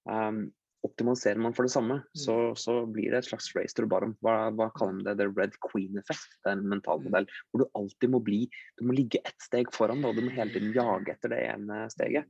[0.08, 0.46] um,
[0.84, 2.58] optimaliserer man for det samme, så, mm.
[2.60, 4.12] så blir det et slags race to the bottom.
[4.24, 5.16] Hva, hva kaller man det?
[5.20, 6.28] The red queen effect.
[6.44, 7.08] Det er en mental mm.
[7.08, 8.42] modell hvor du alltid må bli
[8.78, 11.84] Du må ligge ett steg foran, og du må hele tiden jage etter det ene
[11.92, 12.28] steget.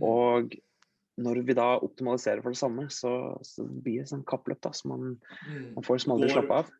[0.00, 0.06] Mm.
[0.08, 0.58] Og
[1.20, 3.12] når vi da optimaliserer for det samme, så,
[3.44, 5.18] så blir det sånn kappløp, da, så man,
[5.74, 6.70] man får liksom aldri slappe av.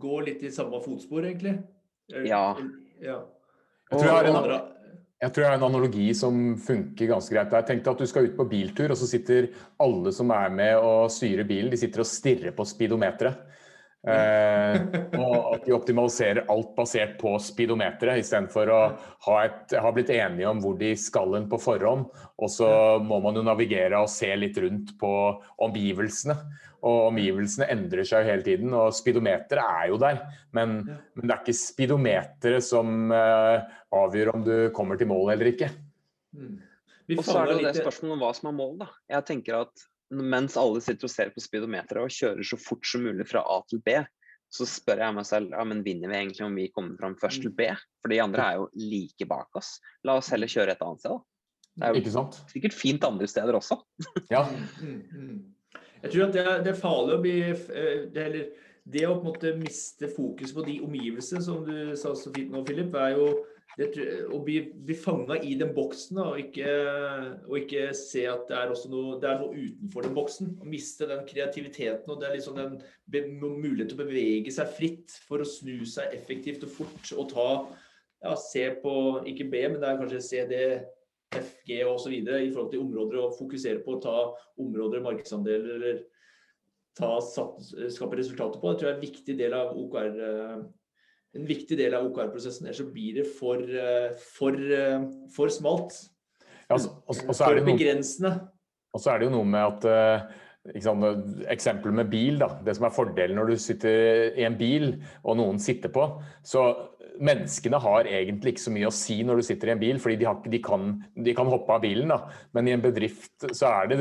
[0.00, 1.58] Går litt i samme fotspor, egentlig?
[2.08, 2.54] Ja.
[3.02, 3.18] ja.
[3.90, 4.70] Jeg tror jeg har en,
[5.22, 7.52] jeg tror det er en analogi som funker ganske greit.
[7.54, 10.74] Jeg tenkte at Du skal ut på biltur, og så sitter alle som er med
[10.82, 13.38] og styrer bilen, de sitter og stirrer på speedometeret.
[14.02, 14.76] Eh,
[15.22, 18.80] og at de optimaliserer alt basert på speedometeret, istedenfor å
[19.28, 22.08] ha, et, ha blitt enige om hvor de skal hen på forhånd.
[22.42, 22.68] Og så
[23.04, 25.12] må man jo navigere og se litt rundt på
[25.62, 26.36] omgivelsene.
[26.82, 30.18] Og omgivelsene endrer seg jo hele tiden, og speedometeret er jo der.
[30.56, 35.52] Men, men, det er ikke speedometeret som eh, avgjør om du kommer til mål eller
[35.52, 35.70] ikke.
[36.34, 36.58] Mm.
[37.12, 39.02] Og så er det jo det spørsmålet om hva som er målet, da.
[39.14, 43.04] Jeg tenker at mens alle sitter og ser på speedometeret og kjører så fort som
[43.06, 43.96] mulig fra A til B,
[44.52, 47.40] så spør jeg meg selv ja, men vinner vi egentlig om vi kommer fram først
[47.44, 47.70] til B?
[48.04, 49.78] For de andre er jo like bak oss.
[50.04, 51.28] La oss heller kjøre et annet sted, da.
[51.72, 53.78] Det er jo sikkert fint andre steder også.
[54.34, 54.42] ja.
[54.82, 55.80] Mm, mm, mm.
[56.02, 59.14] Jeg tror at det er, det er farlig å bli eh, det, eller, det å
[59.14, 62.92] på en måte miste fokus på de omgivelsene, som du sa så fint nå, Philip,
[62.98, 63.30] er jo
[63.78, 63.88] det,
[64.28, 66.72] å bli, bli fanga i den boksen og ikke,
[67.46, 70.50] og ikke, se at det er, noe, det er, noe, utenfor den boksen.
[70.60, 75.16] Å miste den kreativiteten og det er liksom den mulighet til å bevege seg fritt
[75.28, 77.48] for å snu seg effektivt og fort og ta
[78.22, 78.94] ja, se på
[79.32, 80.60] ikke B, men det er kanskje C, D,
[81.32, 82.12] F, G osv.
[82.12, 84.16] i forhold til områder og fokusere på å ta
[84.60, 86.02] områder, markedsandeler eller
[86.98, 88.70] ta, skape resultater på.
[88.70, 90.22] Det tror jeg er en viktig del av OKR.
[91.32, 92.66] Eh, en viktig del av OKR-prosessen.
[92.66, 95.02] Ellers så blir det for, eh, for, eh,
[95.34, 95.92] for smalt.
[96.68, 98.48] Ja, og, også, også for er det begrensende.
[98.94, 102.38] Og så er det jo noe med at Eksempel med bil.
[102.38, 106.22] da, Det som er fordelen når du sitter i en bil og noen sitter på.
[106.44, 106.88] så
[107.20, 110.16] Menneskene har egentlig ikke så mye å si når du sitter i en bil, fordi
[110.20, 112.08] de, har, de, kan, de kan, hoppe av bilen.
[112.08, 113.98] da, Men i en bedrift så er det,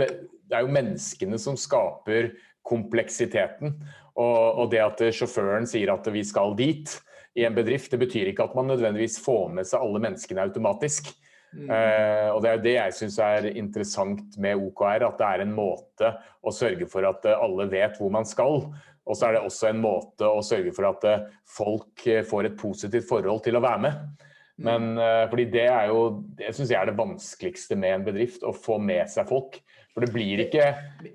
[0.47, 3.81] det er jo menneskene som skaper kompleksiteten.
[4.15, 6.93] Og, og, det at sjåføren sier at vi skal dit
[7.37, 11.11] i en bedrift, det betyr ikke at man nødvendigvis får med seg alle menneskene automatisk.
[11.51, 11.67] Mm.
[11.67, 15.53] Uh, og Det er det jeg syns er interessant med OKR, at det er en
[15.55, 16.13] måte
[16.43, 18.65] å sørge for at alle vet hvor man skal.
[19.01, 21.07] Og så er det også en måte å sørge for at
[21.49, 24.27] folk får et positivt forhold til å være med.
[24.61, 24.67] Mm.
[24.67, 26.01] Men uh, fordi det er jo
[26.37, 29.59] Det syns jeg er det vanskeligste med en bedrift, å få med seg folk.
[29.91, 30.69] For det blir, ikke,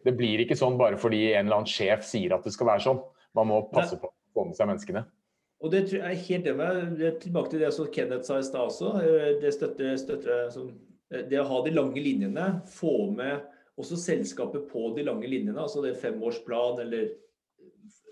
[0.05, 2.85] det blir ikke sånn bare fordi en eller annen sjef sier at det skal være
[2.85, 2.99] sånn.
[3.37, 5.07] Man må passe på å få med seg menneskene.
[5.65, 7.05] Og det tror jeg er helt enig med.
[7.23, 8.93] Tilbake til det som Kenneth sa i stad også.
[9.41, 10.73] Det støtter, støtter som,
[11.13, 15.61] eh, det å ha de lange linjene, få med også selskapet på de lange linjene,
[15.61, 17.11] altså det femårsplan eller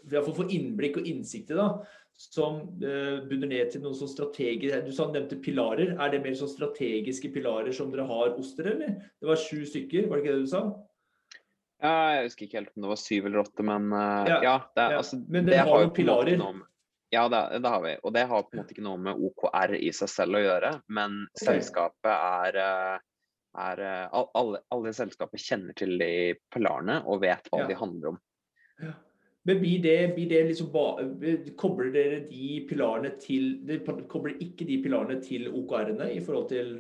[0.05, 1.69] Iallfall få innblikk og innsikt i det
[2.15, 5.95] som eh, bunner ned til noen sånn strategiske Du sa, nevnte pilarer.
[5.97, 8.99] Er det mer sånn strategiske pilarer som dere har hos dere, eller?
[9.19, 10.63] Det var sju stykker, var det ikke det du sa?
[11.83, 14.39] Ja, jeg husker ikke helt om det var syv eller åtte, men uh, ja.
[14.45, 15.01] ja, det, ja.
[15.01, 16.39] Altså, men dere har jo pilarer?
[16.45, 16.69] Med,
[17.15, 17.97] ja, det, det, har vi.
[18.03, 20.77] Og det har på en måte ikke noe med OKR i seg selv å gjøre,
[20.93, 21.47] men okay.
[21.49, 23.03] selskapet er eh,
[23.55, 27.69] er, alle, alle selskaper kjenner til de pilarene og vet hva ja.
[27.71, 28.23] de handler om.
[28.83, 28.95] Ja.
[29.45, 30.71] Men blir det, blir det liksom
[31.61, 33.59] Kobler dere de pilarene til
[34.09, 36.71] Kobler ikke de pilarene til OKR-ene i forhold til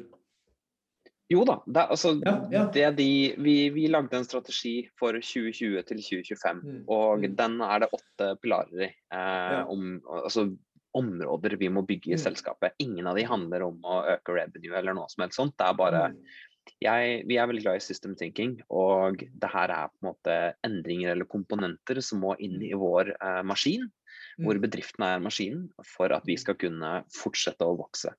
[1.32, 1.56] jo da.
[1.66, 2.64] Det, altså, ja, ja.
[2.72, 3.08] Det de,
[3.40, 6.80] vi, vi, lagde en strategi for 2020 til 2025, mm.
[6.92, 7.34] og mm.
[7.38, 8.90] den er det åtte pilarer i.
[8.92, 9.64] Eh, ja.
[9.72, 10.48] om, altså,
[10.94, 12.24] områder vi må bygge i mm.
[12.26, 12.76] selskapet.
[12.84, 15.56] Ingen av de handler om å øke revenue eller noe som helst sånt.
[15.58, 16.18] Det er bare mm
[16.82, 20.36] jeg, vi er veldig glad i system thinking, og det her er på en måte
[20.66, 23.86] endringer eller komponenter som må inn i vår eh, maskin,
[24.42, 28.12] hvor bedriftene bedriften er maskinen, for at vi skal kunne fortsette å vokse.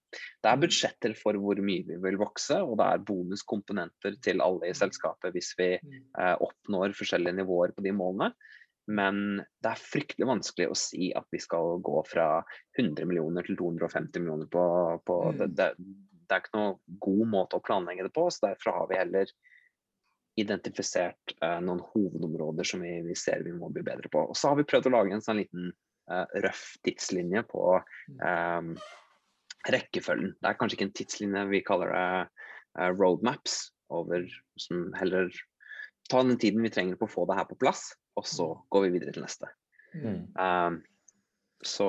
[0.44, 4.70] Det er budsjetter for hvor mye vi vil vokse, og det er bonuskomponenter til alle
[4.70, 5.98] i selskapet hvis vi mm.
[6.20, 8.32] eh, oppnår forskjellige nivåer på de målene.
[8.88, 12.44] Men det er fryktelig vanskelig å si at vi skal gå fra
[12.78, 14.66] 100 millioner til 250 millioner på,
[15.06, 15.40] på mm.
[15.40, 15.72] det, det,
[16.26, 18.28] det er ikke noen god måte å planlegge det på.
[18.30, 19.34] så Derfor har vi heller
[20.36, 24.26] identifisert uh, noen hovedområder som vi, vi, ser vi må bli bedre på.
[24.30, 25.72] Og så har vi prøvd å lage en sånn liten
[26.46, 28.74] røff tidslinje på um,
[29.66, 30.36] rekkefølgen.
[30.38, 32.08] Det er kanskje ikke en tidslinje, vi kaller det
[32.78, 34.26] uh, roadmaps over
[34.62, 35.32] som heller
[36.10, 37.88] ta den tiden vi trenger på å få det her på plass,
[38.18, 38.66] og så mm.
[38.74, 39.50] går vi videre til neste.
[39.96, 40.22] Mm.
[40.38, 40.80] Um,
[41.66, 41.88] så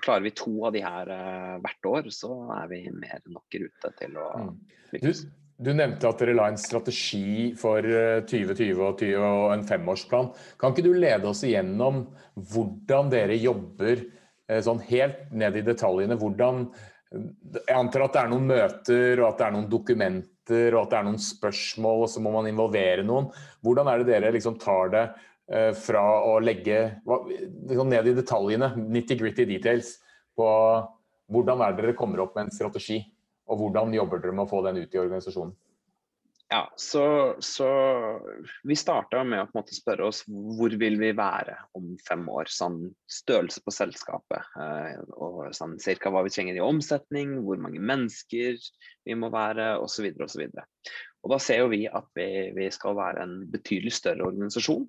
[0.00, 3.56] klarer vi to av de her uh, hvert år, så er vi mer enn nok
[3.56, 4.54] i rute til å mm.
[4.96, 5.24] lykkes.
[5.26, 7.84] Du, du, nevnte at dere la en strategi for
[8.30, 10.32] 2020 eh, og, 20, og en femårsplan.
[10.60, 16.18] Kan ikke du lede oss igjennom hvordan dere jobber uh, sånn helt ned i detaljene?
[16.18, 16.66] Hvordan
[17.14, 20.90] Jeg antar at det er noen møter og at det er noen dokumenter og at
[20.90, 23.30] det er noen spørsmål, og så må man involvere noen.
[23.62, 25.06] Hvordan er det dere liksom tar det
[25.44, 29.98] Eh, fra å legge liksom ned i detaljene, nitty-gritty details,
[30.32, 30.46] på
[31.28, 33.02] hvordan er det dere kommer opp med en strategi,
[33.44, 35.54] og hvordan jobber dere med å få den ut i organisasjonen?
[36.52, 37.68] Ja, så, så
[38.62, 42.50] Vi starta med å spørre oss hvor vil vi være om fem år.
[42.52, 44.52] Sånn størrelse på selskapet.
[44.60, 49.72] Eh, og sånn cirka hva vi trenger i omsetning, hvor mange mennesker vi må være
[49.82, 50.10] osv.
[50.20, 50.44] osv.
[51.24, 54.84] Og da ser jo vi at vi, vi skal være en betydelig større organisasjon.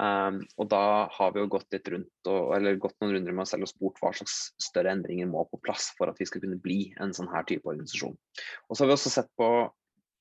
[0.00, 3.44] Um, og da har vi jo gått litt rundt og, eller gått noen runder med
[3.44, 6.40] oss selv og spurt hva slags større endringer må på plass for at vi skal
[6.40, 8.16] kunne bli en sånn her type organisasjon.
[8.16, 9.50] Og så har vi også sett på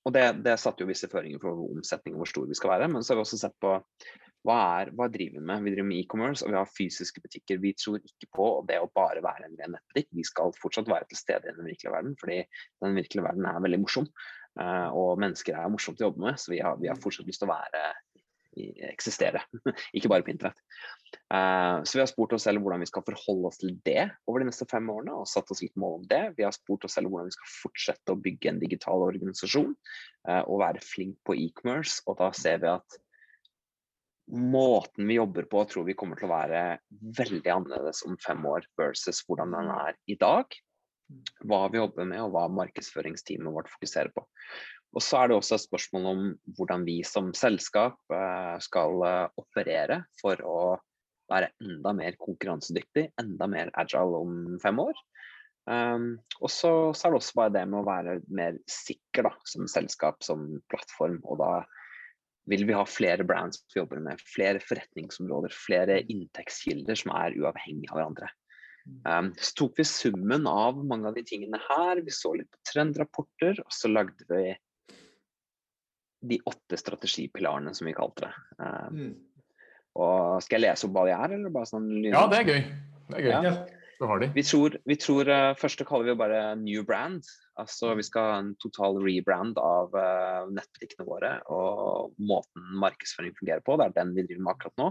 [0.01, 2.89] og det, det satte jo visse føringer for omsetning og hvor stor vi skal være.
[2.89, 3.75] Men så har vi også sett på
[4.47, 5.61] hva, er, hva driver vi med.
[5.61, 7.61] Vi driver med e-commerce og vi har fysiske butikker.
[7.61, 10.09] Vi tror ikke på det å bare være en ren nettbutikk.
[10.17, 12.39] Vi skal fortsatt være til stede i den virkelige verden, fordi
[12.81, 14.09] den virkelige verden er veldig morsom.
[14.59, 17.39] Uh, og mennesker er morsomt å jobbe med, så vi har, vi har fortsatt lyst
[17.43, 17.83] til å være
[18.87, 19.41] eksistere,
[19.97, 20.59] ikke bare på internett.
[21.31, 24.41] Uh, så vi har spurt oss selv hvordan vi skal forholde oss til det over
[24.41, 26.23] de neste fem årene, og satt oss litt mål om det.
[26.39, 30.43] Vi har spurt oss selv hvordan vi skal fortsette å bygge en digital organisasjon uh,
[30.43, 32.99] og være flink på e-commerce, og da ser vi at
[34.31, 36.65] måten vi jobber på, tror vi kommer til å være
[37.17, 40.47] veldig annerledes om fem år versus hvordan den er i dag.
[41.43, 44.23] Hva vi jobber med, og hva markedsføringsteamet vårt fokuserer på.
[44.91, 46.23] Og så er det også et spørsmål om
[46.57, 50.61] hvordan vi som selskap uh, skal uh, operere for å
[51.31, 54.97] være enda mer konkurransedyktig, enda mer agile om fem år.
[55.69, 59.31] Um, og så, så, er det også bare det med å være mer sikker da,
[59.47, 61.21] som selskap, som plattform.
[61.23, 61.51] Og da
[62.51, 67.93] vil vi ha flere brands vi jobber med, flere forretningsområder, flere inntektskilder som er uavhengige
[67.93, 68.31] av hverandre.
[69.05, 72.73] Um, så tok vi summen av mange av de tingene her, vi så litt på
[72.73, 74.49] trendrapporter, og så lagde vi
[76.21, 78.31] de åtte strategipilarene, som vi kalte det.
[78.61, 79.11] Um, mm.
[80.01, 82.65] Og Skal jeg lese opp hva de er, eller bare sånn Ja, det er gøy.
[83.11, 83.31] Det er gøy.
[83.49, 83.55] Ja.
[84.33, 87.27] Vi tror, vi tror uh, Første kaller vi bare new brand.
[87.61, 93.61] Altså Vi skal ha en total rebrand av uh, nettbutikkene våre og måten markedsføring fungerer
[93.65, 93.77] på.
[93.77, 94.89] Det er den vi driver med akkurat nå.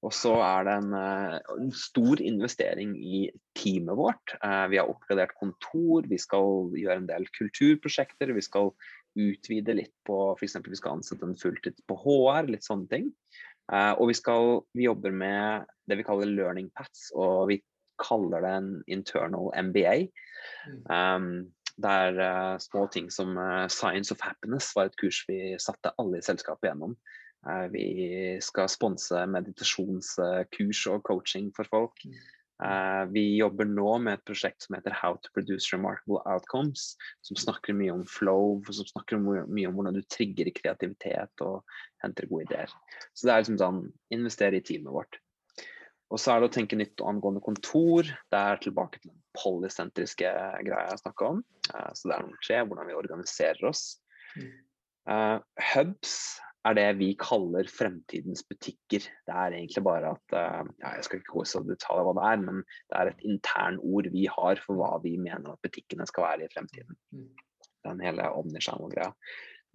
[0.00, 3.22] Og så er det en, uh, en, stor investering i
[3.56, 4.36] teamet vårt.
[4.72, 8.32] vi har oppgradert kontor, vi skal gjøre en del kulturprosjekter.
[8.36, 8.72] Vi skal
[9.18, 10.56] utvide litt på f.eks.
[10.66, 13.10] vi skal ansette en fulltid på HR, litt sånne ting.
[13.70, 17.60] Uh, og vi, skal, vi jobber med det vi kaller learning paths, og vi
[18.02, 19.96] kaller det en internal MBA.
[20.66, 20.82] Mm.
[20.90, 21.30] Um,
[21.80, 26.18] der uh, små ting som uh, Science of Happiness var et kurs vi satte alle
[26.18, 26.98] i selskapet gjennom.
[27.72, 32.02] vi skal sponse meditasjonskurs og coaching for folk.
[32.60, 36.92] Uh, vi jobber nå med et prosjekt som heter How to Produce Remarkable Outcomes,
[37.24, 41.64] som snakker mye om flow, som snakker mye om hvordan du trigger kreativitet og
[42.04, 42.74] henter gode ideer.
[43.14, 43.80] Så det er liksom sånn
[44.12, 45.20] investere i teamet vårt.
[46.10, 48.08] Og så er det å tenke nytt angående kontor.
[48.28, 50.34] Det er tilbake til den polysentriske
[50.66, 51.42] greia jeg snakka om.
[51.70, 53.84] Uh, så det er nummer tre, hvordan vi organiserer oss.
[55.08, 55.38] Uh,
[55.72, 56.18] hubs
[56.68, 59.04] er det vi kaller fremtidens butikker.
[59.26, 62.26] Det er egentlig bare at uh, ja, Jeg skal ikke gå så detalj hva det
[62.30, 66.28] er, men det er et internord vi har for hva vi mener at butikkene skal
[66.28, 66.98] være i fremtiden.
[67.16, 67.30] Mm.
[67.88, 69.14] Den hele omnichannel-greia.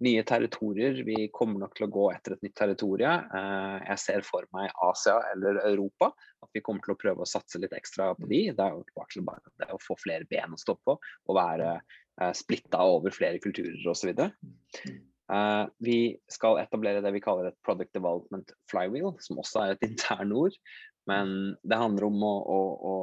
[0.06, 1.00] Nye territorier.
[1.08, 3.26] Vi kommer nok til å gå etter et nytt territorium.
[3.34, 6.12] Uh, jeg ser for meg Asia eller Europa.
[6.44, 8.44] At vi kommer til å prøve å satse litt ekstra på de.
[8.54, 11.74] Det er jo bare, bare det å få flere ben å stå på og være
[11.80, 14.14] uh, splitta over flere kulturer osv.
[15.26, 19.86] Uh, vi skal etablere det vi kaller et product development flywheel, som også er et
[19.90, 20.56] internord.
[21.10, 22.60] Men det handler om å, å,
[22.90, 22.94] å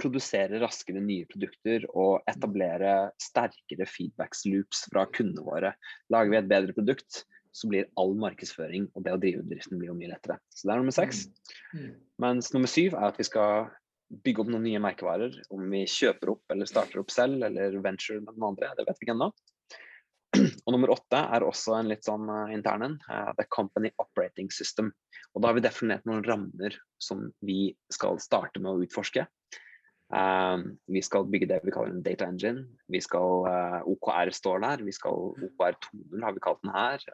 [0.00, 5.72] produsere raskere nye produkter og etablere sterkere feedbacks loops fra kundene våre.
[6.12, 7.24] Lager vi et bedre produkt,
[7.56, 10.36] så blir all markedsføring og det å drive bedriften blir jo mye lettere.
[10.52, 11.24] Så det er nummer seks.
[11.72, 11.80] Mm.
[11.80, 11.92] Mm.
[12.26, 13.70] Mens nummer syv er at vi skal
[14.26, 15.38] bygge opp noen nye merkevarer.
[15.54, 19.00] Om vi kjøper opp eller starter opp selv eller venture med den andre, det vet
[19.00, 19.30] vi ikke ennå.
[20.66, 22.96] Og nummer åtte er også en litt sånn uh, intern en.
[23.08, 24.92] Uh, the Company Operating System.
[25.34, 29.26] Og da har vi definert noen rammer som vi skal starte med å utforske.
[30.12, 30.62] Uh,
[30.92, 32.66] vi skal bygge det vi kaller en data engine.
[32.92, 33.48] Vi skal,
[33.94, 34.84] OKR står der.
[34.86, 37.08] Vi skal, OKR 2.0 har vi kalt den her.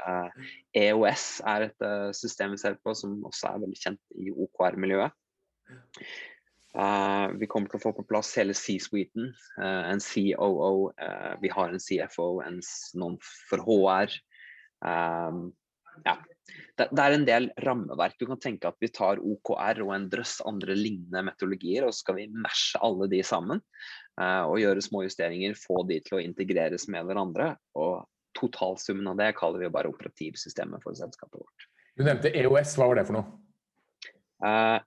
[0.82, 5.18] EOS e er et system vi ser på som også er veldig kjent i OKR-miljøet.
[6.72, 9.32] Uh, vi kommer til å få på plass hele C-suiten.
[9.60, 12.60] Uh, en COO, uh, eh, vi har en CFO, en,
[13.00, 13.18] noen
[13.50, 14.14] for HR.
[16.02, 16.14] Ja.
[16.78, 18.16] Det, det, er en del rammeverk.
[18.18, 22.06] Du kan tenke at vi tar OKR og en drøss andre lignende metodologier, og så
[22.06, 23.60] skal vi mashe alle de sammen.
[24.18, 27.52] og gjøre små justeringer, få de til å integreres med hverandre.
[27.78, 28.02] Og
[28.34, 31.68] totalsummen av det kaller vi bare operativsystemet for selskapet vårt.
[32.00, 34.82] Du nevnte EOS, hva var det for noe?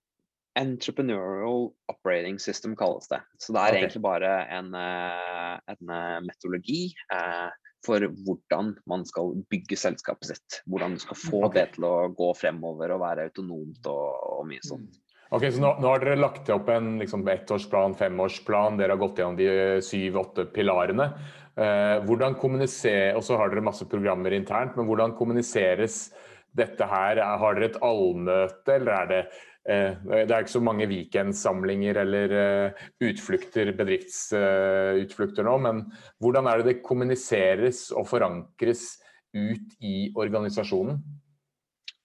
[0.56, 3.20] Entrepreneurial Operating System kalles det.
[3.38, 3.82] Så det er okay.
[3.84, 7.50] egentlig bare en, eh, en eh, metodologi eh,
[7.86, 10.62] for hvordan man skal bygge selskapet sitt.
[10.72, 11.60] Hvordan du skal få okay.
[11.60, 14.06] det til å gå fremover og være autonomt og,
[14.40, 15.02] og mye sånt.
[15.34, 18.78] Ok, så nå, nå, har dere lagt opp en liksom, ettårsplan, femårsplan.
[18.80, 19.50] Dere har gått gjennom de
[19.84, 21.10] syv-åtte pilarene.
[21.56, 26.14] Eh, hvordan kommuniserer, Og så har dere masse programmer internt, men hvordan kommuniseres
[26.56, 27.20] dette her?
[27.42, 29.22] Har dere et allmøte, eller er det
[29.66, 35.82] det er ikke så mange weekendsamlinger eller eh, utflukter, bedriftsutflukter nå, men
[36.22, 38.92] hvordan er det det kommuniseres og forankres
[39.34, 41.02] ut i organisasjonen?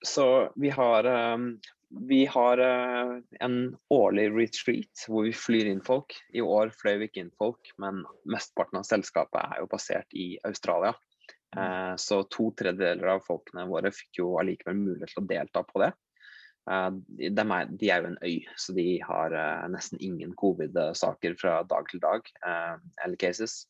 [0.00, 0.24] Så
[0.56, 1.44] vi har, eh,
[2.08, 3.60] vi har en
[3.92, 6.16] årlig retreat hvor vi flyr inn folk.
[6.32, 10.32] I år fløy vi ikke inn folk, men mesteparten av selskapet er jo basert i
[10.48, 10.94] Australia.
[11.50, 15.82] Uh, så to tredjedeler av folkene våre fikk jo allikevel mulighet til å delta på
[15.82, 15.88] det.
[16.68, 21.36] Uh, de, er, de, er, jo en øy, så de har uh, nesten ingen covid-saker
[21.40, 22.32] fra dag til dag.
[23.04, 23.64] eller cases.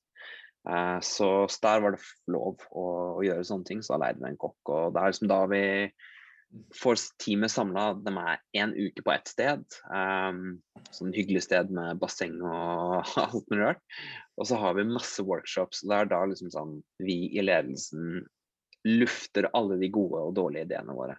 [1.00, 1.26] Så,
[1.62, 2.82] der var det lov å,
[3.16, 4.58] å, gjøre sånne ting, så da leide vi en kokk.
[4.68, 5.62] Og det er liksom da vi
[6.74, 7.84] får teamet samla.
[8.02, 9.62] De er én uke på ett sted.
[9.86, 10.58] Um,
[10.94, 13.82] sånn hyggelig sted med basseng og alt mulig rart.
[14.40, 15.84] Og så har vi masse workshops.
[15.84, 18.24] og Det er da liksom sånn vi i ledelsen
[18.88, 21.18] lufter alle de gode og dårlige ideene våre.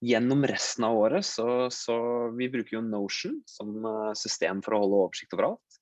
[0.00, 1.96] Gjennom resten av året så, så
[2.32, 5.80] Vi bruker jo Notion som eh, system for å holde oversikt over alt.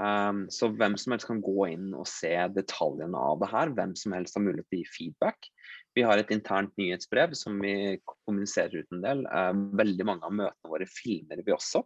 [0.00, 3.72] Um, så hvem som helst kan gå inn og se detaljene av det her.
[3.76, 5.50] Hvem som helst har mulighet til å gi feedback.
[5.98, 7.74] Vi har et internt nyhetsbrev som vi
[8.06, 9.26] kommuniserer ut en del.
[9.26, 11.82] Um, veldig mange av møtene våre filmer vi også.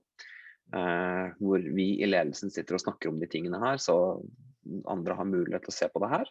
[0.74, 3.96] Uh, hvor vi i ledelsen sitter og snakker om de tingene her, så
[4.90, 6.30] andre har mulighet til å se på det her.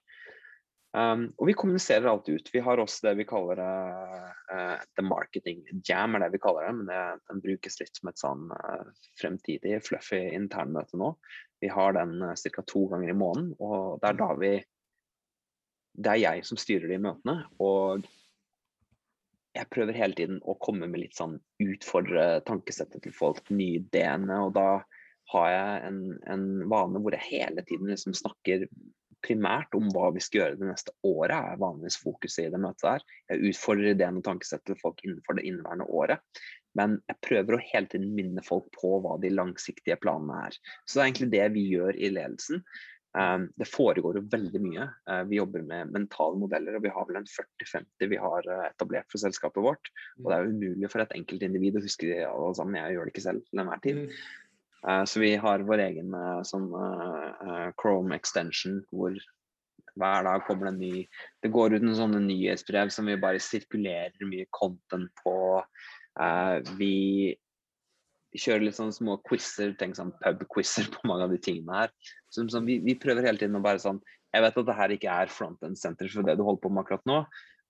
[0.94, 2.50] Um, og vi kommuniserer alt ut.
[2.54, 6.74] Vi har også det vi kaller uh, the marketing jam, er det vi kaller det.
[6.78, 7.00] Men det,
[7.32, 8.92] den brukes litt som et sånn uh,
[9.22, 11.16] fremtidig fluffy internmøte nå.
[11.64, 12.66] Vi har den uh, ca.
[12.70, 14.54] to ganger i måneden, og det er da vi
[15.94, 17.36] det er jeg som styrer de møtene.
[17.62, 18.06] Og
[19.54, 24.40] jeg prøver hele tiden å komme med litt sånn utfordre tankesettet til folk, nye ideene.
[24.48, 24.82] Og da
[25.34, 28.66] har jeg en, en vane hvor jeg hele tiden liksom snakker
[29.26, 32.86] primært om hva vi skal gjøre det neste året, er vanligvis fokuset i det møtet
[32.86, 33.06] der.
[33.32, 36.44] Jeg utfordrer ideen og tankesettet til folk innenfor det inneværende året.
[36.78, 40.58] Men jeg prøver å hele tiden minne folk på hva de langsiktige planene er.
[40.86, 42.64] Så det er egentlig det vi gjør i ledelsen.
[43.14, 44.88] Um, det foregår jo veldig mye.
[45.06, 48.64] Uh, vi jobber med mentale modeller, og vi har vel en 40-50 vi har uh,
[48.72, 49.92] etablert for selskapet vårt.
[50.24, 52.80] Og det er umulig for et enkeltindivid å huske det alle sammen.
[52.82, 54.02] Jeg gjør det ikke selv til enhver tid.
[54.84, 56.16] Uh, så vi har vår egen
[56.48, 56.68] sånn
[57.80, 59.16] Chrome extension hvor
[60.00, 61.04] hver dag kommer det en ny
[61.44, 65.36] Det går ut en sånne nyhetsbrev som vi bare sirkulerer mye content på.
[66.80, 67.38] vi
[68.34, 71.94] kjører litt sånne små quizer, tenk sånn pub-quizer på mange av de tingene her.
[72.34, 74.02] Så, så vi, vi, prøver hele tiden å bare sånn
[74.34, 76.82] Jeg vet at det her ikke er front-end center for det du holder på med
[76.82, 77.20] akkurat nå,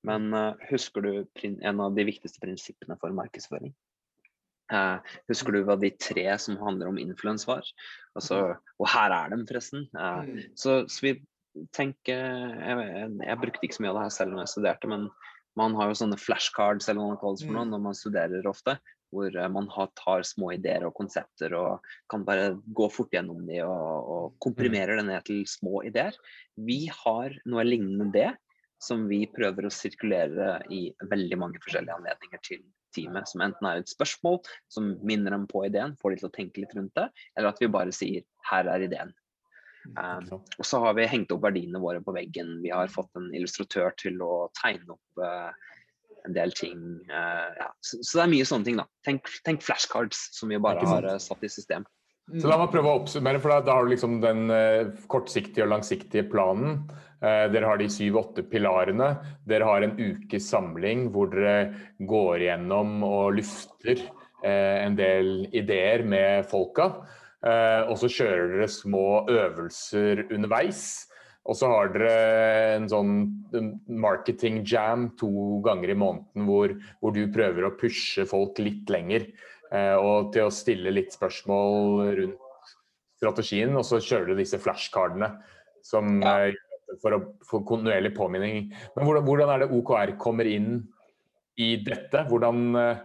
[0.08, 1.10] men uh, husker du
[1.44, 3.74] en av de viktigste prinsippene for markedsføring?
[4.72, 7.68] Uh, husker du hva de tre som handler om influens var?
[8.18, 8.40] Altså,
[8.80, 9.88] og her er dem, forresten.
[9.98, 11.14] Eh, så, så, vi
[11.76, 15.08] tenker jeg, jeg, brukte ikke så mye av det her selv når jeg studerte, men
[15.60, 18.78] man har jo sånne flashcards eller noe kalles for noe, når man studerer ofte
[19.14, 23.46] hvor eh, man har, tar små ideer og konsepter og kan bare gå fort gjennom
[23.50, 23.84] de og,
[24.16, 24.40] og mm.
[24.48, 26.18] komprimerer det ned til små ideer.
[26.58, 28.32] Vi har noe lignende det,
[28.84, 32.64] som vi prøver å sirkulere i veldig mange forskjellige anledninger til
[32.96, 33.30] teamet.
[33.32, 36.64] Som enten er et spørsmål som minner dem på ideen, får de til å tenke
[36.64, 39.14] litt rundt det, eller at vi bare sier 'her er ideen'.
[40.00, 42.62] Um, og så har vi hengt opp verdiene våre på veggen.
[42.64, 45.52] Vi har fått en illustratør til å tegne opp uh,
[46.24, 46.80] en del ting.
[47.10, 47.68] Uh, ja.
[47.84, 48.88] så, så, det er mye sånne ting, da.
[49.04, 51.88] Tenk, tenk flashcards som vi bare har uh, satt i system.
[52.40, 54.48] Så la meg prøve å oppsummere, for da, da har du liksom den
[55.12, 56.86] kortsiktige og langsiktige planen.
[57.24, 59.14] Dere har de syv-åtte pilarene.
[59.48, 61.70] Dere har en ukes samling hvor dere
[62.04, 64.02] går gjennom og lufter
[64.44, 66.90] en del ideer med folka.
[67.88, 70.84] og så kjører dere små øvelser underveis.
[71.44, 72.12] Og så har dere
[72.78, 73.16] en sånn
[73.92, 76.72] marketing jam to ganger i måneden hvor,
[77.02, 79.28] hvor du prøver å pushe folk litt lenger.
[79.74, 82.72] Eh, og til å stille litt spørsmål rundt
[83.20, 83.76] strategien.
[83.76, 85.34] Og så kjører du disse flashcardene
[85.84, 86.54] som ja.
[86.94, 88.70] Eh, for å få kontinuerlig påminning.
[88.96, 90.72] Men hvordan, hvordan, er det OKR kommer inn
[91.62, 92.26] i dette?
[92.30, 93.04] Hvordan eh,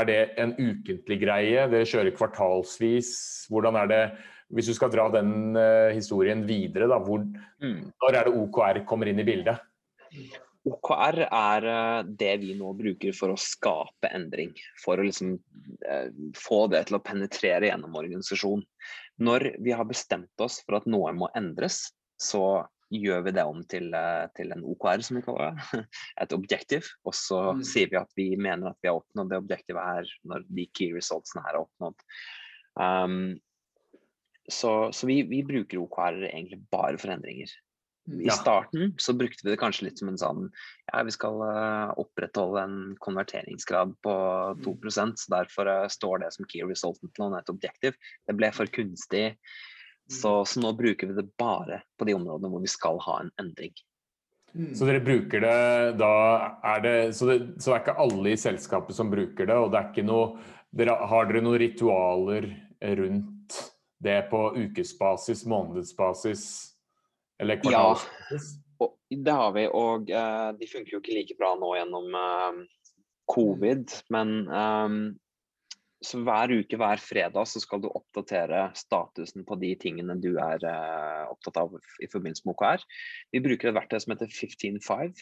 [0.00, 1.66] er det en ukentlig greie?
[1.72, 3.12] Dere kjører kvartalsvis.
[3.52, 4.04] Hvordan er det
[4.52, 7.78] hvis du skal dra den uh, historien videre, da, hvor, mm.
[8.04, 9.62] når er det OKR kommer inn i bildet?
[10.68, 14.52] OKR er uh, det vi nå bruker for å skape endring.
[14.82, 15.38] For å liksom,
[16.36, 18.66] få det til å penetrere gjennom organisasjonen.
[19.24, 21.86] Når vi har bestemt oss for at noe må endres,
[22.20, 23.88] så gjør vi det om til,
[24.36, 25.82] til en OKR, som vi kaller det.
[26.24, 26.90] Et objektiv.
[27.08, 27.64] Og så mm.
[27.66, 30.92] sier vi at vi mener at vi har oppnådd det objektivet her når de key
[30.96, 32.06] resultsene her er oppnådd.
[32.80, 33.18] Um,
[34.50, 37.50] så, så vi, vi, bruker OKR egentlig bare for endringer.
[38.10, 38.34] I ja.
[38.34, 42.64] starten så brukte vi det kanskje litt som en sånn ja, vi skal uh, opprettholde
[42.66, 44.14] en konverteringsgrad på
[44.64, 45.12] 2 mm.
[45.14, 48.00] så derfor uh, står det som key resultant til et objektiv.
[48.26, 49.36] Det ble for kunstig.
[50.12, 50.46] Så, mm.
[50.46, 53.74] så, nå bruker vi det bare på de områdene hvor vi skal ha en endring.
[54.52, 54.72] Mm.
[54.76, 56.14] Så dere bruker det da
[56.74, 59.70] er det så, det så, det er ikke alle i selskapet som bruker det, og
[59.72, 60.26] det er ikke noe
[60.72, 62.50] dere, Har dere noen ritualer
[63.00, 63.56] rundt
[64.02, 66.44] det på ukesbasis, månedsbasis
[67.40, 68.52] eller kvartalsbasis?
[68.56, 68.86] Ja.
[68.86, 72.62] og, det har vi, og uh, de funker jo ikke like bra nå gjennom uh,
[73.30, 73.92] covid.
[74.12, 74.96] Men um,
[76.06, 80.62] så hver uke, hver fredag, så skal du oppdatere statusen på de tingene du er
[80.66, 82.86] uh, opptatt av i forbindelse med OKR.
[83.34, 85.14] Vi bruker et verktøy som heter 155,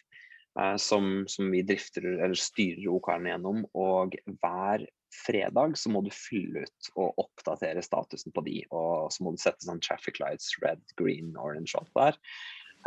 [0.58, 3.66] uh, som, som, vi drifter eller styrer OKR-ene gjennom.
[3.78, 8.62] Og hver fredag så må du fylle ut og oppdatere statusen på de.
[8.70, 12.20] Og så må du sette sånn traffic lights, red, green, orange alt der.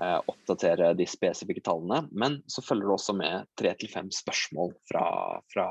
[0.02, 2.08] Eh, oppdatere de spesifikke tallene.
[2.18, 5.06] Men så følger det også med tre til fem spørsmål fra,
[5.54, 5.68] fra,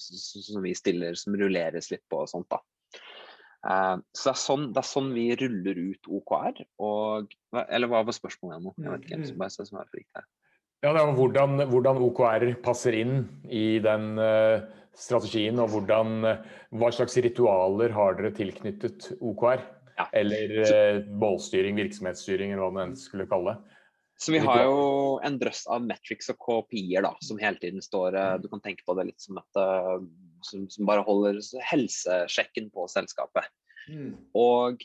[0.00, 2.48] som vi stiller, som rulleres litt på og sånt.
[2.52, 2.62] da.
[3.60, 6.62] Uh, så det er, sånn, det er, sånn, vi ruller ut OKR.
[6.80, 7.34] Og,
[7.66, 8.72] eller hva var spørsmålet nå?
[8.80, 9.26] Jeg vet ikke.
[9.28, 10.24] Så bare se som er riktig
[10.80, 14.64] Ja, det var hvordan, hvordan, OKR passer inn i den uh,
[14.96, 16.24] strategien, og hvordan,
[16.80, 19.68] hva slags ritualer har dere tilknyttet OKR?
[20.00, 20.06] Ja.
[20.16, 23.76] Eller eh, målstyring, virksomhetsstyring, eller hva man skulle kalle det.
[24.20, 24.80] Så vi har jo
[25.24, 28.84] en drøss av metrics og KPI-er da, som hele tiden står eh, Du kan tenke
[28.84, 29.94] på det litt som at eh,
[30.44, 31.40] som, som bare holder
[31.70, 33.48] helsesjekken på selskapet.
[33.88, 34.12] Mm.
[34.36, 34.84] Og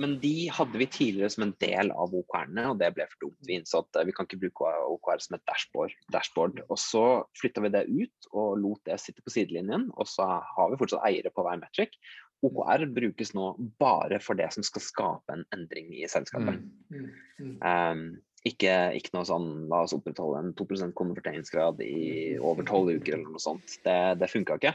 [0.00, 3.36] men de hadde vi tidligere som en del av OKR-ene, og det ble for dumt.
[3.44, 5.92] Vi innså at vi kan ikke bruke OKR som et dashboard.
[6.14, 6.62] dashboard.
[6.68, 7.04] Og så
[7.36, 9.90] flytta vi det ut og lot det sitte på sidelinjen.
[10.00, 11.98] Og så har vi fortsatt eiere på hver metric.
[12.46, 16.60] OKR brukes nå bare for det som skal skape en endring i selskapet.
[16.88, 17.08] Mm.
[17.40, 17.56] Mm.
[17.60, 18.04] Um,
[18.48, 23.34] ikke, ikke, noe sånn la oss opprettholde en 2% konverteringsgrad i over tolv uker eller
[23.34, 23.76] noe sånt.
[23.84, 24.72] Det, det funka ikke.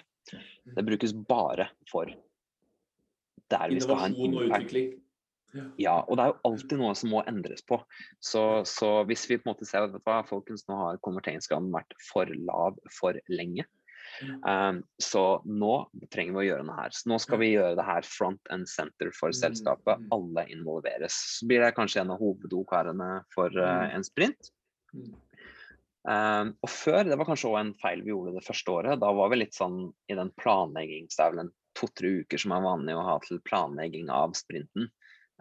[0.75, 2.11] Det brukes bare for
[3.49, 4.77] der vi skal ha en impact.
[5.79, 7.79] Ja, og det er jo alltid noe som må endres på.
[8.19, 11.01] Så, så hvis vi på en måte ser at vet du hva, folkens, nå har
[11.05, 13.65] konverteringsgraden vært for lav for lenge,
[14.45, 15.73] Um, så nå
[16.13, 16.95] trenger vi å gjøre noe her.
[16.95, 20.01] Så nå skal vi gjøre det her front and center for selskapet.
[20.01, 20.09] Mm.
[20.15, 21.17] Alle involveres.
[21.39, 24.51] Så blir det kanskje en av hovedokærene for uh, en sprint.
[26.05, 29.01] Um, og før, det var kanskje òg en feil vi gjorde det første året.
[29.01, 31.17] Da var vi litt sånn i den planleggings...
[31.17, 34.91] Det er vel en to-tre uker som er vanlig å ha til planlegging av sprinten.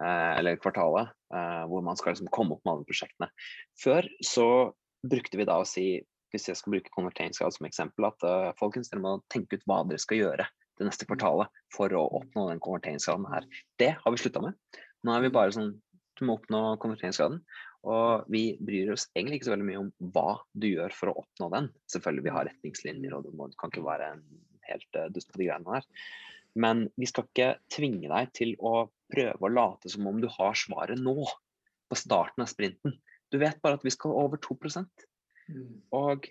[0.03, 3.29] Eh, eller kvartalet, eh, hvor man skal liksom komme opp med alle prosjektene.
[3.79, 4.49] Før så
[5.07, 5.87] brukte vi da å si
[6.35, 9.83] hvis jeg skal bruke konverteringsgrad som eksempel, at uh, folkens, dere må tenke ut hva
[9.89, 13.47] dere skal gjøre det neste kvartalet for å oppnå den konverteringsgraden her.
[13.79, 14.59] Det har vi slutta med.
[15.07, 15.77] Nå er vi bare sånn
[16.19, 17.41] du må oppnå konverteringsgraden.
[17.91, 21.17] Og vi bryr oss egentlig ikke så veldig mye om hva du gjør for å
[21.25, 21.71] oppnå den.
[21.91, 24.23] Selvfølgelig vi har retningslinjer, og du kan ikke være en
[24.69, 25.89] helt uh, dust på de greiene her.
[26.55, 30.55] Men vi skal ikke tvinge deg til å prøve å late som om du har
[30.59, 31.17] svaret nå,
[31.91, 32.95] på starten av sprinten.
[33.35, 34.87] Du vet bare at vi skal over 2 Mm.
[35.95, 36.29] Og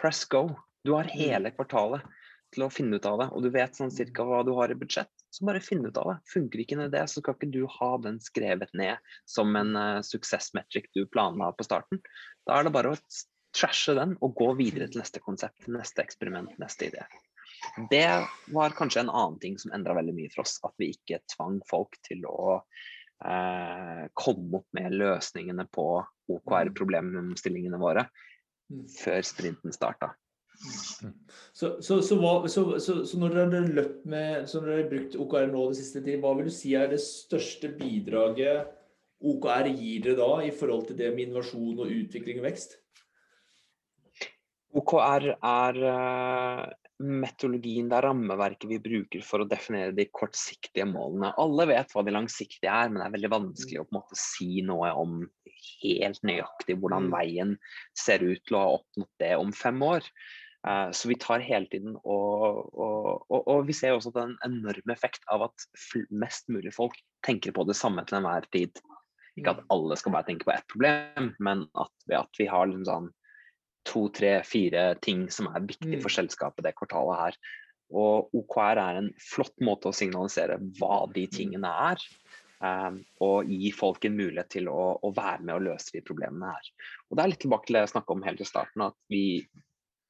[0.00, 0.48] press go.
[0.86, 1.14] Du har mm.
[1.18, 2.04] hele kvartalet
[2.54, 4.76] til å finne ut av det, og du vet sånn cirka hva du har i
[4.78, 5.10] budsjett.
[5.28, 6.16] Så bare finn ut av det.
[6.32, 10.88] Funker ikke det, så skal ikke du ha den skrevet ned som en uh, suksessmetric
[10.96, 12.00] du planla på starten.
[12.48, 13.00] Da er det bare å
[13.56, 17.04] trashe den og gå videre til neste konsept, neste eksperiment, neste idé.
[17.90, 18.06] Det
[18.54, 20.56] var kanskje en annen ting som endra veldig mye for oss.
[20.64, 25.88] At vi ikke tvang folk til å eh, komme opp med løsningene på
[26.32, 28.06] OKR-problemstillingene våre.
[28.68, 28.86] Mm.
[28.92, 30.12] før sprinten starta.
[31.04, 31.12] Mm.
[31.54, 32.64] Så, så, så, hva, så,
[33.20, 36.18] når dere har løpt med, så når dere har brukt OKR nå det siste tid,
[36.22, 38.74] hva vil du si er det største bidraget
[39.18, 42.76] OKR gir dere da i forhold til det med innovasjon og utvikling og vekst?
[44.78, 46.66] OKR er uh,
[46.98, 51.32] metodologien, det er rammeverket vi bruker for å definere de kortsiktige målene.
[51.40, 54.18] Alle vet hva de langsiktige er, men det er veldig vanskelig å på en måte
[54.20, 55.20] si noe om
[55.82, 57.14] helt nøyaktig hvordan mm.
[57.14, 57.56] veien
[57.96, 60.06] ser ut til å ha oppnådd det om fem år.
[60.66, 64.90] Uh, så vi tar hele tiden og, og, og, og, vi ser også en enorm
[64.90, 65.66] effekt av at
[66.10, 66.96] mest mulig folk
[67.26, 68.82] tenker på det samme til enhver tid.
[69.38, 69.68] Ikke at mm.
[69.74, 73.08] alle skal bare tenke på ett problem, men at, at vi har liksom sånn
[73.88, 76.16] to, tre, fire ting som er viktig for mm.
[76.18, 77.38] selskapet det kvartalet her.
[77.88, 82.02] Og OKR er en flott måte å signalisere hva de tingene er.
[82.58, 86.50] Um, og gi folk en mulighet til å, å, være med og løse de problemene
[86.50, 86.70] her.
[87.06, 89.24] Og Det er litt tilbake til det jeg snakka om helt i starten, at vi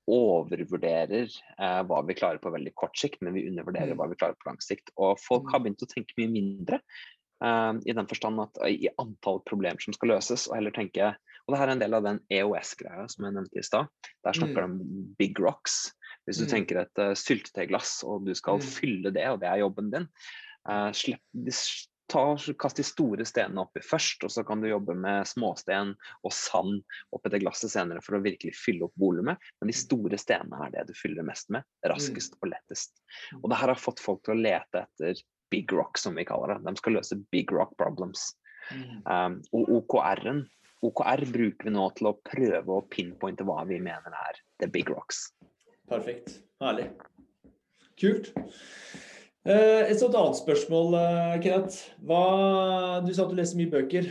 [0.09, 4.01] overvurderer eh, hva vi klarer på veldig kort sikt, men vi undervurderer mm.
[4.01, 4.93] hva vi klarer på lang sikt.
[4.97, 5.51] Og folk mm.
[5.53, 6.79] har begynt å tenke mye mindre,
[7.45, 11.13] eh, i den forstand at uh, i antall problemer som skal løses, og heller tenke
[11.49, 13.87] og det her er en del av den EOS-greia som jeg nevnte i stad.
[14.27, 14.81] Der snakker de mm.
[14.83, 15.79] om big rocks.
[16.29, 16.51] Hvis du mm.
[16.51, 18.67] tenker et uh, syltetøyglass og du skal mm.
[18.69, 20.05] fylle det, og det er jobben din,
[20.69, 21.25] uh, slipp,
[22.09, 22.25] ta,
[22.61, 25.95] kast de store stenene oppi først, og så kan du jobbe med småsten
[26.25, 26.81] og sand
[27.15, 29.41] oppi det glasset senere for å virkelig fylle opp volumet.
[29.61, 32.97] Men de store stenene er det du fyller mest med, raskest og lettest.
[33.43, 35.21] Og det her har fått folk til å lete etter
[35.53, 36.65] big rock, som vi kaller det.
[36.67, 38.31] De skal løse big rock problems.
[39.09, 40.45] Um, og OKR-en
[40.85, 44.91] OKR bruker vi nå til å prøve å pinpointe hva vi mener er the big
[44.93, 45.33] rocks.
[45.91, 46.39] Perfekt.
[46.63, 46.91] Herlig.
[47.99, 48.31] Kult.
[49.49, 51.79] Eh, et sånt annet spørsmål, eh, Kenneth.
[52.05, 54.11] Hva, du sa at du leser mye bøker.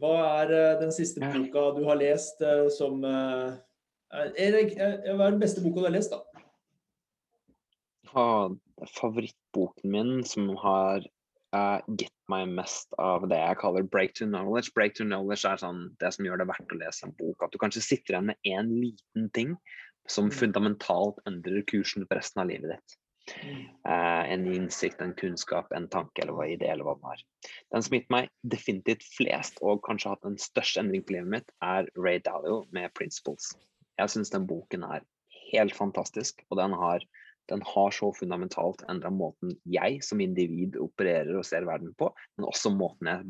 [0.00, 2.40] Hva er eh, den siste boka du har lest
[2.72, 6.24] som Erik, hva er den beste boka du har lest, da?
[8.96, 11.04] favorittboken min som har
[11.54, 14.72] uh, gitt meg mest av det jeg kaller break to knowledge.
[14.74, 17.44] Break to knowledge er sånn, det som gjør det verdt å lese en bok.
[17.44, 19.52] At du kanskje sitter igjen med én liten ting
[20.08, 20.34] som mm.
[20.40, 22.96] fundamentalt endrer kursen for resten av livet ditt.
[23.86, 27.22] Uh, en innsikt, en kunnskap, en tanke eller hva idé eller hva det er.
[27.74, 31.32] Den som har gitt meg definitivt flest og kanskje hatt den største endring på livet
[31.36, 33.54] mitt, er Ray Dalio med 'Principles'.
[33.98, 35.06] Jeg syns den boken er
[35.52, 37.04] helt fantastisk, og den har
[37.48, 42.44] den har så fundamentalt endra måten jeg som individ opererer og ser verden på, men
[42.44, 43.24] også måten jeg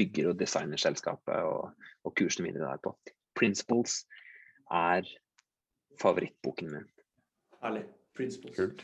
[0.00, 1.70] bygger og designer selskapet og,
[2.02, 2.96] og kursene mine der på.
[3.38, 4.00] Principles
[4.74, 5.06] er
[6.02, 6.88] favorittboken min.
[7.62, 7.84] Herlig.
[8.16, 8.56] Principles.
[8.56, 8.82] Kult.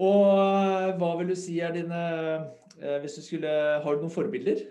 [0.00, 2.02] Og eh, hva vil du si er dine
[2.80, 3.52] eh, Hvis du skulle
[3.84, 4.66] Har du noen forbilder?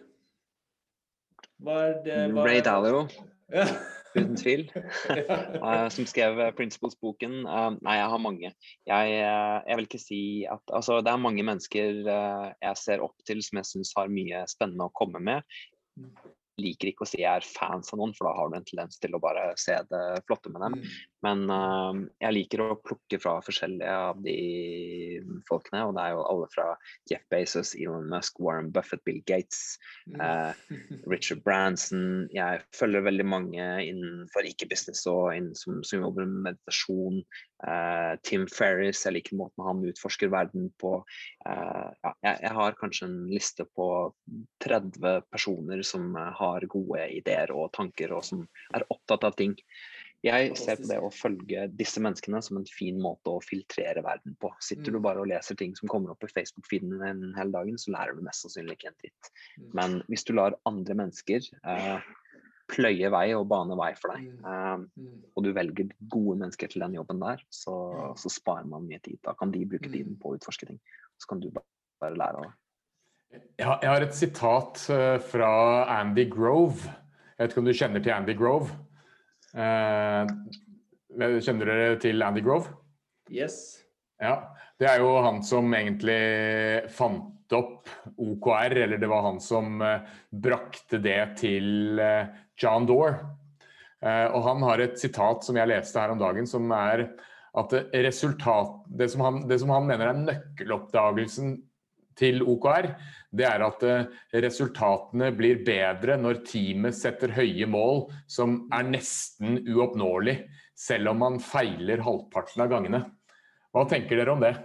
[1.62, 2.46] Er det, hva...
[2.48, 3.06] Ray Dalio.
[3.54, 3.68] Ja
[4.16, 4.66] uten tvil.
[5.62, 7.42] uh, som skrev eh, Principles-boken.
[7.46, 8.52] Uh, nei, jeg har mange.
[8.88, 10.22] Jeg, uh, jeg, vil ikke si
[10.52, 14.44] at Altså, det er mange mennesker jeg ser opp til som jeg syns har mye
[14.52, 15.46] spennende å komme med
[16.62, 19.01] liker ikke å si jeg er fans av noen, for da har du en tendens
[19.01, 20.78] til å bare se det flotte med dem.
[20.80, 20.91] Mm.
[21.26, 24.38] Men uh, jeg liker å plukke fra forskjellige av de
[25.49, 26.68] folkene, og det er jo alle fra
[27.12, 29.78] Jeff Bezos, Elon Musk, Warren Buffett, Bill Gates,
[30.18, 30.53] uh,
[31.12, 32.26] Richard Branson.
[32.34, 37.22] Jeg følger veldig mange innenfor ikke-business og innen, som, som, jobber med meditasjon.
[37.62, 40.97] Uh, Tim Ferris, jeg liker måten han utforsker verden på.
[41.45, 43.88] ja, jeg, jeg, har kanskje en liste på
[44.66, 48.45] 30 personer som har gode ideer og tanker, og som
[48.76, 49.57] er opptatt av ting.
[50.22, 54.36] Jeg ser på det å følge disse menneskene som en fin måte å filtrere verden
[54.41, 54.51] på.
[54.62, 55.05] Sitter du mm.
[55.07, 58.22] bare og leser ting som kommer opp i Facebook-feeden en hel dagen, så lærer du
[58.28, 59.32] mest sannsynlig ikke en dritt.
[59.57, 59.72] Mm.
[59.80, 62.12] Men hvis du lar andre mennesker eh,
[62.72, 64.88] pløye vei og bane vei for deg, Um,
[65.36, 67.76] og du velger gode mennesker til den jobben der, så,
[68.19, 69.19] så, sparer man mye tid.
[69.26, 70.80] Da kan de bruke tiden på å utforske ting.
[71.22, 72.55] Så kan du bare lære av det.
[73.61, 75.51] Jeg har et sitat eh, fra
[75.99, 76.89] Andy Grove.
[77.38, 78.74] Jeg vet ikke om du kjenner til Andy Grove?
[79.55, 80.32] Eh,
[81.43, 82.74] kjenner dere til Andy Grove?
[83.32, 83.82] Yes.
[84.22, 89.82] Ja, Det er jo han som egentlig fant opp OKR, eller det var han som
[89.86, 92.01] eh, brakte det til
[92.62, 93.18] John Dore.
[94.01, 97.03] Og han har et sitat som jeg leste her om dagen, som er
[97.57, 101.51] at resultat, det, som han, det som han mener er nøkkeloppdagelsen
[102.18, 102.88] til OKR,
[103.32, 104.07] det er at eh,
[104.43, 110.38] resultatene blir bedre når teamet setter høye mål som er nesten uoppnåelig,
[110.76, 113.03] selv om man feiler halvparten av gangene.
[113.72, 114.55] Hva tenker dere om det?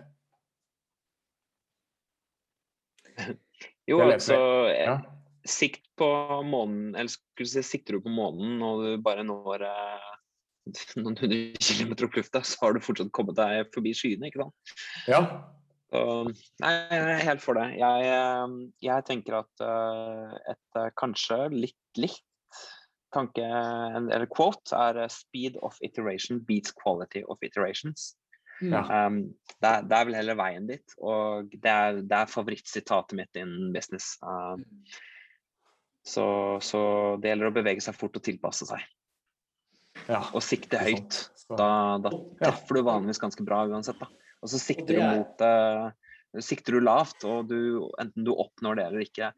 [3.86, 4.36] Jo, altså
[4.74, 4.97] ja.
[5.47, 6.09] Sikt på
[6.47, 10.09] månen, eller skulle si, sikter du på månen og du bare når eh,
[11.01, 14.74] noen hundre kilometer opp lufta, så har du fortsatt kommet deg forbi skyene, ikke sant?
[15.11, 15.22] Ja,
[15.94, 16.03] så,
[16.62, 17.68] nei, jeg er helt for det.
[17.78, 18.57] Jeg, eh,
[18.88, 22.24] jeg tenker at uh, et uh, kanskje litt likt
[23.14, 28.16] tanke, eller quote, er 'speed of iteration beats quality of iterations'.
[28.61, 28.82] Ja.
[29.07, 33.16] Um, det, er, det, er, vel heller veien dit, og det er, det er favorittsitatet
[33.18, 34.16] mitt innen business.
[34.24, 34.57] Uh,
[36.07, 36.26] så,
[36.62, 36.80] så,
[37.20, 38.84] det gjelder å bevege seg fort og tilpasse seg.
[40.07, 40.22] Ja.
[40.36, 41.18] Og sikte høyt.
[41.50, 43.98] Da, da treffer du vanligvis ganske bra uansett.
[43.98, 44.09] da.
[44.44, 45.90] Og så sikter du mot uh,
[46.42, 47.59] Sikter du lavt, og du,
[48.02, 49.30] enten du oppnår det eller ikke.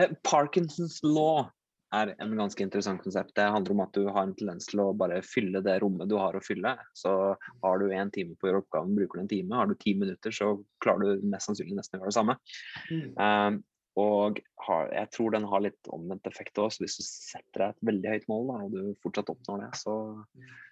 [0.00, 1.50] Eh, Parkinsons law
[1.92, 3.34] er en ganske interessant konsept.
[3.36, 6.14] Det handler om at du har en tendens til å bare fylle det rommet du
[6.16, 6.76] har å fylle.
[6.96, 9.58] Så har du én time på å gjøre oppgaven, bruker du en time.
[9.58, 10.54] Har du ti minutter, så
[10.84, 12.38] klarer du mest sannsynlig nesten å gjøre det samme.
[12.88, 13.04] Mm.
[13.18, 13.60] Um,
[13.98, 16.84] og har, jeg tror den har litt omvendt effekt også.
[16.84, 19.96] Hvis du setter deg et veldig høyt mål da, og du fortsatt oppnår det, så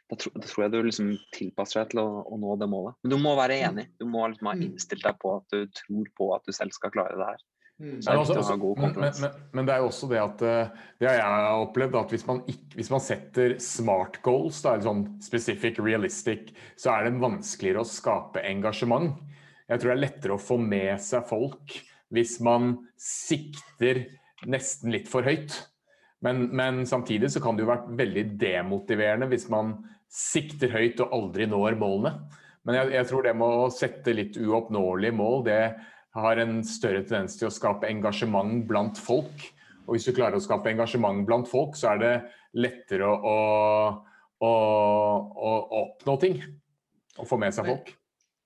[0.08, 2.98] da, tro, da tror jeg du liksom tilpasser deg til å, å, nå det målet.
[3.02, 3.66] Men du må være mm.
[3.72, 3.86] enig.
[3.98, 4.64] Du må liksom ha mm.
[4.68, 7.44] innstilt deg på at du tror på at du selv skal klare det her.
[7.78, 7.98] Mm.
[7.98, 11.20] Men, også, også, men, men, men, det er jo også det at eh, det har
[11.20, 16.50] jeg opplevd, at hvis man, ikke, hvis man setter smart goals, da, sånn specific, realistic,
[16.74, 19.14] så er det vanskeligere å skape engasjement.
[19.68, 21.78] Jeg tror det er lettere å få med seg folk
[22.14, 24.06] hvis man sikter
[24.48, 25.54] nesten litt for høyt.
[26.24, 29.76] Men, men, samtidig så kan det jo være veldig demotiverende hvis man
[30.10, 32.14] sikter høyt og aldri når målene.
[32.66, 35.62] Men jeg, jeg tror det med å sette litt uoppnåelige mål, det
[36.18, 39.46] har en større tendens til å skape engasjement blant folk.
[39.86, 42.12] Og hvis du klarer å skape engasjement blant folk, så er det
[42.58, 43.36] lettere å,
[44.44, 44.52] å, å,
[45.48, 45.54] å
[45.84, 46.42] oppnå ting.
[47.18, 47.94] Og få med seg folk.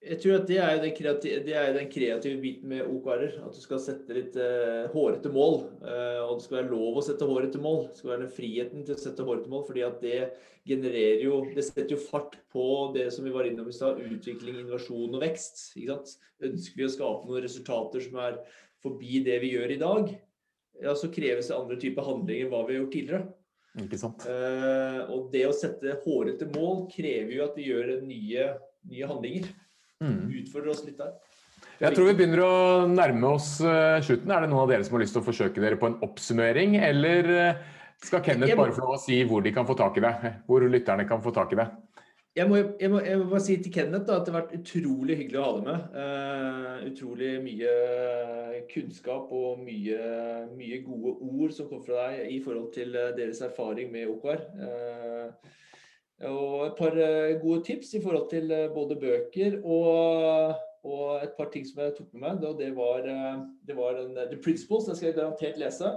[0.02, 3.36] Jeg tror at det er, den kreative, det er den kreative biten med OKR-er.
[3.46, 5.60] At du skal sette litt uh, hårete mål.
[5.78, 7.84] Uh, og det skal være lov å sette hårete mål.
[7.86, 9.62] Det skal være den friheten til å sette hårete mål.
[9.68, 10.18] fordi at det
[10.66, 14.02] genererer jo Det setter jo fart på det som vi var innom i stad.
[14.02, 15.62] Utvikling, innovasjon og vekst.
[15.78, 16.18] Ikke sant?
[16.50, 18.42] Ønsker vi å skape noen resultater som er
[18.82, 20.12] forbi det vi gjør i dag,
[20.82, 23.26] ja, så kreves det andre typer handlinger enn hva vi har gjort tidligere.
[23.82, 24.24] Ikke sant?
[24.26, 28.48] Uh, og det å sette hårete mål krever jo at vi gjør nye,
[28.90, 29.52] nye handlinger.
[30.02, 30.32] Mm.
[30.42, 31.14] Utfordre oss litt der.
[31.82, 32.56] Jeg tror vi begynner å
[32.90, 34.30] nærme oss uh, slutten.
[34.30, 36.76] Er det noen av dere som har lyst til å forsøke dere på en oppsummering,
[36.78, 37.62] eller uh,
[38.02, 40.12] skal Kenneth bare få lov å si hvor de kan få tak i det?
[40.46, 41.66] Hvor lytterne kan få tak i det?
[42.32, 44.54] Jeg må, jeg, må, jeg må, bare si til Kenneth da, at det har vært
[44.56, 45.96] utrolig hyggelig å ha deg med.
[45.98, 47.74] Uh, utrolig mye
[48.70, 49.98] kunnskap og mye,
[50.54, 54.46] mye, gode ord som kom fra deg i forhold til deres erfaring med OKR.
[54.62, 55.58] Uh,
[56.28, 60.54] og et par eh, gode tips i forhold til eh, både bøker og,
[60.86, 62.44] og et par ting som jeg tok med meg.
[62.60, 65.92] Det var, eh, det var en, The Principles, den skal jeg garantert lese.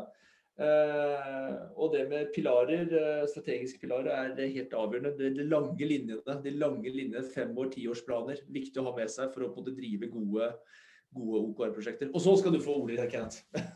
[1.76, 4.08] og det med pilarer, strategiske pilarer
[4.40, 5.12] er helt avgjørende.
[5.18, 8.40] Det de lange linjene, de lange linjene, fem- og tiårsplaner.
[8.48, 10.54] Viktig å ha med seg for å både drive gode,
[11.14, 12.14] gode OKR-prosjekter.
[12.14, 13.44] Og så skal du få ordet, Kenneth.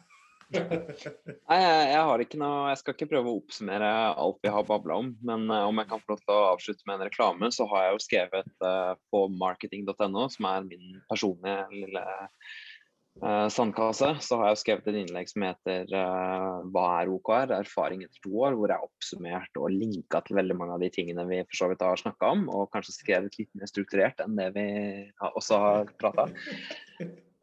[0.49, 4.65] Nei, jeg, jeg, har ikke noe Jeg skal ikke prøve å oppsummere alt vi har
[4.65, 5.11] babla om.
[5.25, 7.85] Men uh, om jeg kan få lov til å avslutte med en reklame, så har
[7.85, 12.03] jeg jo skrevet uh, på marketing.no, som er min personlige lille
[13.21, 18.25] uh, sandkasse, så har jeg skrevet et innlegg som heter 'Hva er OKR?' Erfaring etter
[18.25, 21.43] to år, hvor jeg har oppsummert og linka til veldig mange av de tingene vi
[21.45, 24.69] for så vidt har snakka om, og kanskje skrevet litt mer strukturert enn det vi
[25.29, 26.31] også har prata.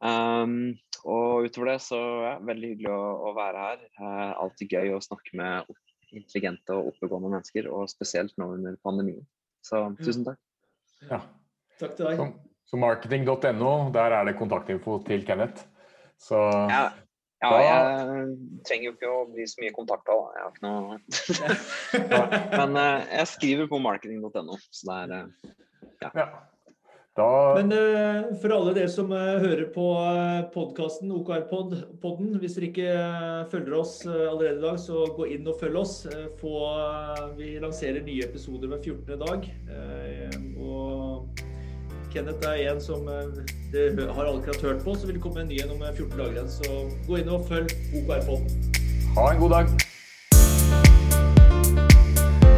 [0.05, 0.77] Um,
[1.07, 3.85] og utover det så ja, veldig hyggelig å, å være her.
[4.01, 5.71] Uh, alltid gøy å snakke med
[6.17, 9.25] intelligente og oppegående mennesker, og spesielt nå under pandemien.
[9.67, 10.43] Så tusen takk.
[11.11, 11.23] Ja.
[11.81, 12.21] Takk til deg.
[12.21, 12.29] Så,
[12.73, 15.67] så marketing.no, der er det kontaktinfo til Kenneth.
[16.21, 16.39] Så
[16.73, 16.87] ja.
[17.45, 20.95] Ja, jeg trenger jo ikke å bli så mye kontakta, Jeg har ikke noe
[22.63, 25.51] Men uh, jeg skriver på marketing.no, så det er uh,
[26.07, 26.29] ja.
[27.17, 27.55] Da...
[27.57, 32.91] Men uh, for alle dere som uh, hører på uh, podkasten OKR-podden, hvis dere ikke
[33.55, 35.97] følger oss allerede i dag, så gå inn og følg oss.
[36.43, 36.61] Få,
[37.39, 39.17] vi lanserer nye episoder hver 14.
[39.25, 39.49] dag.
[40.61, 41.43] og
[42.13, 43.09] Kenneth er en som
[43.73, 46.37] dere har akkurat hørt på, så vil det komme en ny en om 14 dager
[46.37, 46.55] igjen.
[46.61, 48.73] Så gå inn og følg OKR-podden.
[49.17, 49.96] Ha en god dag.